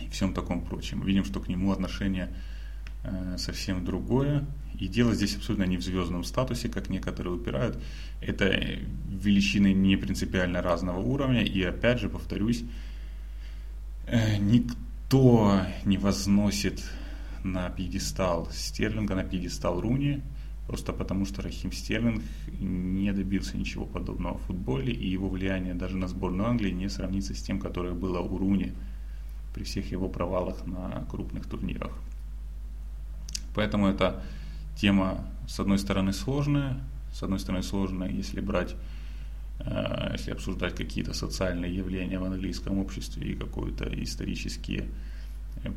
и 0.00 0.08
всем 0.08 0.34
таком 0.34 0.64
прочем. 0.64 1.02
Видим, 1.02 1.24
что 1.24 1.40
к 1.40 1.48
нему 1.48 1.72
отношение 1.72 2.32
э, 3.04 3.36
совсем 3.38 3.84
другое. 3.84 4.44
И 4.78 4.88
дело 4.88 5.14
здесь 5.14 5.36
абсолютно 5.36 5.64
не 5.64 5.78
в 5.78 5.82
звездном 5.82 6.22
статусе, 6.22 6.68
как 6.68 6.90
некоторые 6.90 7.34
упирают. 7.34 7.82
Это 8.20 8.48
величины 9.08 9.72
не 9.72 9.96
принципиально 9.96 10.60
разного 10.60 10.98
уровня. 10.98 11.42
И 11.42 11.62
опять 11.62 12.00
же, 12.00 12.08
повторюсь, 12.08 12.64
э, 14.06 14.36
никто 14.36 14.76
не 15.84 15.98
возносит 15.98 16.84
на 17.44 17.70
пьедестал 17.70 18.48
Стерлинга, 18.50 19.14
на 19.14 19.22
пьедестал 19.22 19.80
Руни, 19.80 20.22
просто 20.66 20.92
потому 20.92 21.24
что 21.26 21.42
Рахим 21.42 21.70
Стерлинг 21.70 22.22
не 22.58 23.12
добился 23.12 23.56
ничего 23.56 23.86
подобного 23.86 24.38
в 24.38 24.42
футболе, 24.42 24.92
и 24.92 25.08
его 25.08 25.28
влияние 25.28 25.74
даже 25.74 25.96
на 25.96 26.08
сборную 26.08 26.48
Англии 26.48 26.72
не 26.72 26.88
сравнится 26.88 27.34
с 27.34 27.42
тем, 27.42 27.60
которое 27.60 27.94
было 27.94 28.18
у 28.18 28.36
Руни 28.36 28.72
при 29.54 29.62
всех 29.62 29.90
его 29.92 30.08
провалах 30.08 30.66
на 30.66 31.06
крупных 31.08 31.46
турнирах. 31.46 31.92
Поэтому 33.54 33.86
эта 33.86 34.22
тема, 34.76 35.24
с 35.46 35.60
одной 35.60 35.78
стороны, 35.78 36.12
сложная, 36.12 36.80
с 37.12 37.22
одной 37.22 37.38
стороны, 37.38 37.62
сложная, 37.62 38.10
если 38.10 38.40
брать, 38.40 38.74
если 39.58 40.32
обсуждать 40.32 40.74
какие-то 40.74 41.14
социальные 41.14 41.74
явления 41.74 42.18
в 42.18 42.24
английском 42.24 42.78
обществе 42.78 43.32
и 43.32 43.34
какие-то 43.34 43.84
исторические 44.02 44.88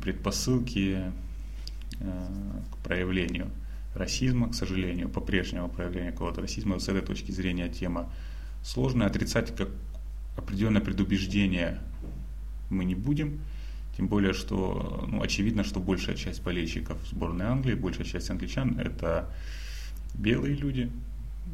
предпосылки 0.02 1.12
э, 1.98 2.28
к 2.72 2.76
проявлению 2.84 3.50
расизма, 3.94 4.50
к 4.50 4.54
сожалению, 4.54 5.08
по-прежнему 5.08 5.68
проявлению 5.68 6.12
какого-то 6.12 6.40
расизма. 6.40 6.78
с 6.78 6.88
этой 6.88 7.02
точки 7.02 7.32
зрения 7.32 7.68
тема 7.68 8.12
сложная. 8.62 9.06
Отрицать 9.08 9.54
как 9.56 9.68
определенное 10.36 10.80
предубеждение 10.80 11.80
мы 12.68 12.84
не 12.84 12.94
будем. 12.94 13.40
Тем 13.96 14.08
более, 14.08 14.32
что 14.32 15.04
ну, 15.08 15.22
очевидно, 15.22 15.64
что 15.64 15.80
большая 15.80 16.16
часть 16.16 16.42
болельщиков 16.42 16.96
сборной 17.10 17.46
Англии, 17.46 17.74
большая 17.74 18.06
часть 18.06 18.30
англичан– 18.30 18.78
это 18.80 19.28
белые 20.14 20.54
люди. 20.54 20.90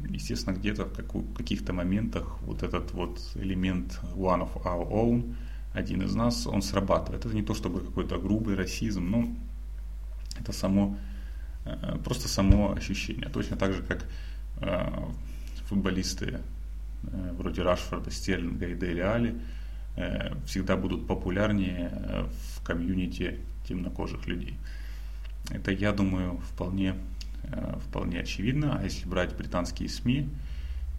Естественно, 0.09 0.55
где-то 0.55 0.85
в 0.85 1.33
каких-то 1.33 1.73
моментах 1.73 2.37
вот 2.41 2.63
этот 2.63 2.93
вот 2.93 3.19
элемент 3.35 3.99
one 4.15 4.41
of 4.41 4.63
our 4.63 4.87
own, 4.89 5.35
один 5.73 6.01
из 6.01 6.15
нас, 6.15 6.47
он 6.47 6.61
срабатывает. 6.61 7.25
Это 7.25 7.35
не 7.35 7.43
то 7.43 7.53
чтобы 7.53 7.81
какой-то 7.81 8.17
грубый 8.17 8.55
расизм, 8.55 9.09
но 9.09 9.27
это 10.39 10.51
само, 10.51 10.97
э, 11.65 11.97
просто 12.03 12.27
само 12.27 12.73
ощущение. 12.73 13.29
Точно 13.29 13.57
так 13.57 13.73
же, 13.73 13.83
как 13.83 14.07
э, 14.61 14.89
футболисты 15.67 16.39
э, 17.03 17.33
вроде 17.37 17.61
Рашфорда, 17.61 18.11
Стерлинга 18.11 18.67
и 18.67 18.75
Дели 18.75 19.01
Али– 19.01 19.41
всегда 20.45 20.77
будут 20.77 21.07
популярнее 21.07 21.91
в 22.29 22.63
комьюнити 22.63 23.39
темнокожих 23.67 24.27
людей. 24.27 24.55
Это, 25.49 25.71
я 25.71 25.91
думаю, 25.91 26.39
вполне, 26.53 26.95
вполне 27.87 28.19
очевидно. 28.19 28.77
А 28.79 28.83
если 28.83 29.07
брать 29.07 29.35
британские 29.35 29.89
СМИ, 29.89 30.29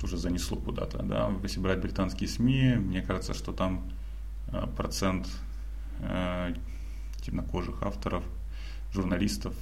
тоже 0.01 0.17
занесло 0.17 0.57
куда-то, 0.57 1.03
да, 1.03 1.33
если 1.43 1.61
брать 1.61 1.81
британские 1.81 2.29
СМИ, 2.29 2.77
мне 2.77 3.03
кажется, 3.03 3.35
что 3.35 3.53
там 3.53 3.91
процент 4.77 5.29
темнокожих 7.23 7.83
авторов, 7.83 8.23
журналистов 8.93 9.55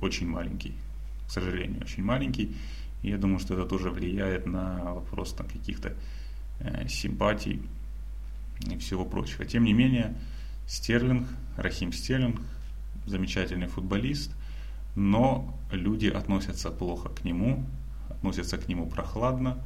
очень 0.00 0.26
маленький, 0.26 0.74
к 1.28 1.30
сожалению, 1.30 1.82
очень 1.82 2.02
маленький. 2.02 2.56
И 3.02 3.10
я 3.10 3.18
думаю, 3.18 3.38
что 3.38 3.54
это 3.54 3.66
тоже 3.66 3.90
влияет 3.90 4.46
на 4.46 4.94
вопрос 4.94 5.34
там, 5.34 5.46
каких-то 5.46 5.94
Э, 6.60 6.86
симпатий 6.88 7.62
и 8.70 8.78
всего 8.78 9.04
прочего. 9.04 9.44
Тем 9.44 9.64
не 9.64 9.72
менее, 9.72 10.14
Стерлинг, 10.66 11.28
Рахим 11.56 11.92
Стерлинг, 11.92 12.40
замечательный 13.06 13.66
футболист, 13.66 14.30
но 14.94 15.58
люди 15.70 16.06
относятся 16.06 16.70
плохо 16.70 17.08
к 17.08 17.24
нему, 17.24 17.64
относятся 18.08 18.58
к 18.58 18.68
нему 18.68 18.86
прохладно, 18.86 19.58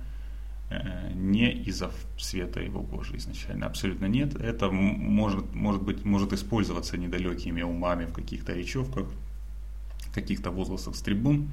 э, 0.70 1.12
не 1.14 1.52
из-за 1.52 1.90
цвета 2.18 2.60
его 2.60 2.82
кожи 2.82 3.16
изначально, 3.16 3.66
абсолютно 3.66 4.06
нет. 4.06 4.34
Это 4.34 4.70
может, 4.70 5.54
может 5.54 5.82
быть, 5.82 6.04
может 6.04 6.32
использоваться 6.32 6.96
недалекими 6.96 7.62
умами 7.62 8.06
в 8.06 8.12
каких-то 8.12 8.52
речевках, 8.52 9.06
каких-то 10.14 10.50
возгласах 10.50 10.96
с 10.96 11.02
трибун, 11.02 11.50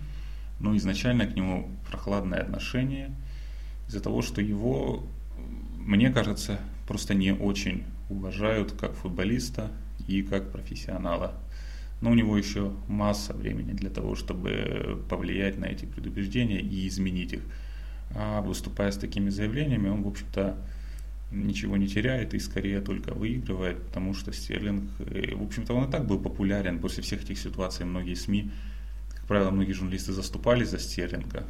но 0.59 0.75
изначально 0.77 1.27
к 1.27 1.35
нему 1.35 1.69
прохладное 1.89 2.39
отношение 2.39 3.13
из-за 3.87 3.99
того, 3.99 4.21
что 4.21 4.41
его 4.41 5.03
мне 5.85 6.09
кажется, 6.09 6.59
просто 6.87 7.13
не 7.13 7.31
очень 7.31 7.83
уважают 8.09 8.71
как 8.71 8.95
футболиста 8.95 9.71
и 10.07 10.23
как 10.23 10.51
профессионала. 10.51 11.35
Но 12.01 12.11
у 12.11 12.13
него 12.13 12.37
еще 12.37 12.73
масса 12.87 13.33
времени 13.33 13.71
для 13.71 13.89
того, 13.89 14.15
чтобы 14.15 15.03
повлиять 15.09 15.57
на 15.57 15.65
эти 15.65 15.85
предубеждения 15.85 16.59
и 16.59 16.87
изменить 16.87 17.33
их. 17.33 17.41
А 18.13 18.41
выступая 18.41 18.91
с 18.91 18.97
такими 18.97 19.29
заявлениями, 19.29 19.89
он, 19.89 20.03
в 20.03 20.07
общем-то, 20.07 20.57
ничего 21.31 21.77
не 21.77 21.87
теряет 21.87 22.33
и 22.33 22.39
скорее 22.39 22.81
только 22.81 23.13
выигрывает, 23.13 23.81
потому 23.87 24.13
что 24.13 24.31
Стерлинг, 24.31 24.83
э, 24.99 25.35
в 25.35 25.43
общем-то, 25.43 25.73
он 25.73 25.89
и 25.89 25.91
так 25.91 26.05
был 26.05 26.19
популярен 26.19 26.79
после 26.79 27.03
всех 27.03 27.23
этих 27.23 27.37
ситуаций. 27.37 27.85
Многие 27.85 28.15
СМИ, 28.15 28.51
как 29.13 29.25
правило, 29.25 29.51
многие 29.51 29.73
журналисты 29.73 30.13
заступались 30.13 30.69
за 30.69 30.79
Стерлинга, 30.79 31.43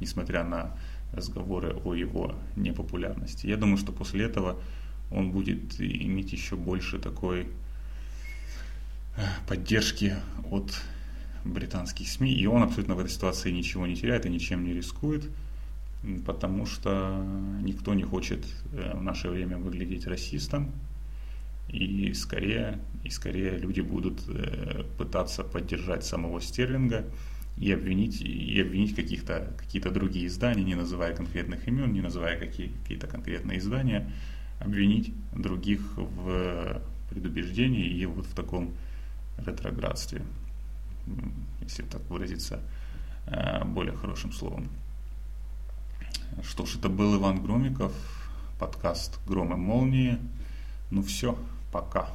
несмотря 0.00 0.44
на 0.44 0.76
разговоры 1.12 1.74
о 1.84 1.94
его 1.94 2.34
непопулярности. 2.56 3.46
Я 3.46 3.56
думаю, 3.56 3.76
что 3.76 3.92
после 3.92 4.24
этого 4.24 4.60
он 5.10 5.30
будет 5.30 5.80
иметь 5.80 6.32
еще 6.32 6.56
больше 6.56 6.98
такой 6.98 7.46
поддержки 9.46 10.14
от 10.50 10.72
британских 11.44 12.08
СМИ, 12.08 12.32
и 12.32 12.46
он 12.46 12.62
абсолютно 12.62 12.94
в 12.94 13.00
этой 13.00 13.10
ситуации 13.10 13.50
ничего 13.50 13.86
не 13.86 13.96
теряет 13.96 14.26
и 14.26 14.30
ничем 14.30 14.64
не 14.64 14.72
рискует, 14.72 15.30
потому 16.26 16.66
что 16.66 17.24
никто 17.62 17.94
не 17.94 18.02
хочет 18.02 18.44
э, 18.72 18.96
в 18.96 19.02
наше 19.02 19.28
время 19.28 19.58
выглядеть 19.58 20.06
расистом, 20.06 20.72
и 21.68 22.12
скорее, 22.14 22.78
и 23.04 23.10
скорее 23.10 23.58
люди 23.58 23.80
будут 23.80 24.22
э, 24.28 24.84
пытаться 24.98 25.44
поддержать 25.44 26.04
самого 26.04 26.40
Стерлинга, 26.40 27.04
и 27.56 27.70
обвинить, 27.72 28.20
и 28.20 28.60
обвинить 28.60 28.96
каких-то, 28.96 29.54
какие-то 29.56 29.90
другие 29.90 30.26
издания, 30.26 30.64
не 30.64 30.74
называя 30.74 31.14
конкретных 31.14 31.68
имен, 31.68 31.92
не 31.92 32.00
называя 32.00 32.38
какие, 32.38 32.72
какие-то 32.82 33.06
конкретные 33.06 33.58
издания, 33.58 34.10
обвинить 34.58 35.12
других 35.32 35.80
в 35.96 36.82
предубеждении 37.10 37.86
и 37.86 38.06
вот 38.06 38.26
в 38.26 38.34
таком 38.34 38.74
ретроградстве, 39.38 40.22
если 41.60 41.82
так 41.82 42.02
выразиться 42.10 42.60
э, 43.26 43.64
более 43.64 43.96
хорошим 43.96 44.32
словом. 44.32 44.68
Что 46.42 46.66
ж, 46.66 46.76
это 46.76 46.88
был 46.88 47.16
Иван 47.16 47.42
Громиков, 47.42 47.92
подкаст 48.58 49.18
«Гром 49.26 49.52
и 49.52 49.56
молнии». 49.56 50.18
Ну 50.90 51.02
все, 51.02 51.38
пока. 51.72 52.08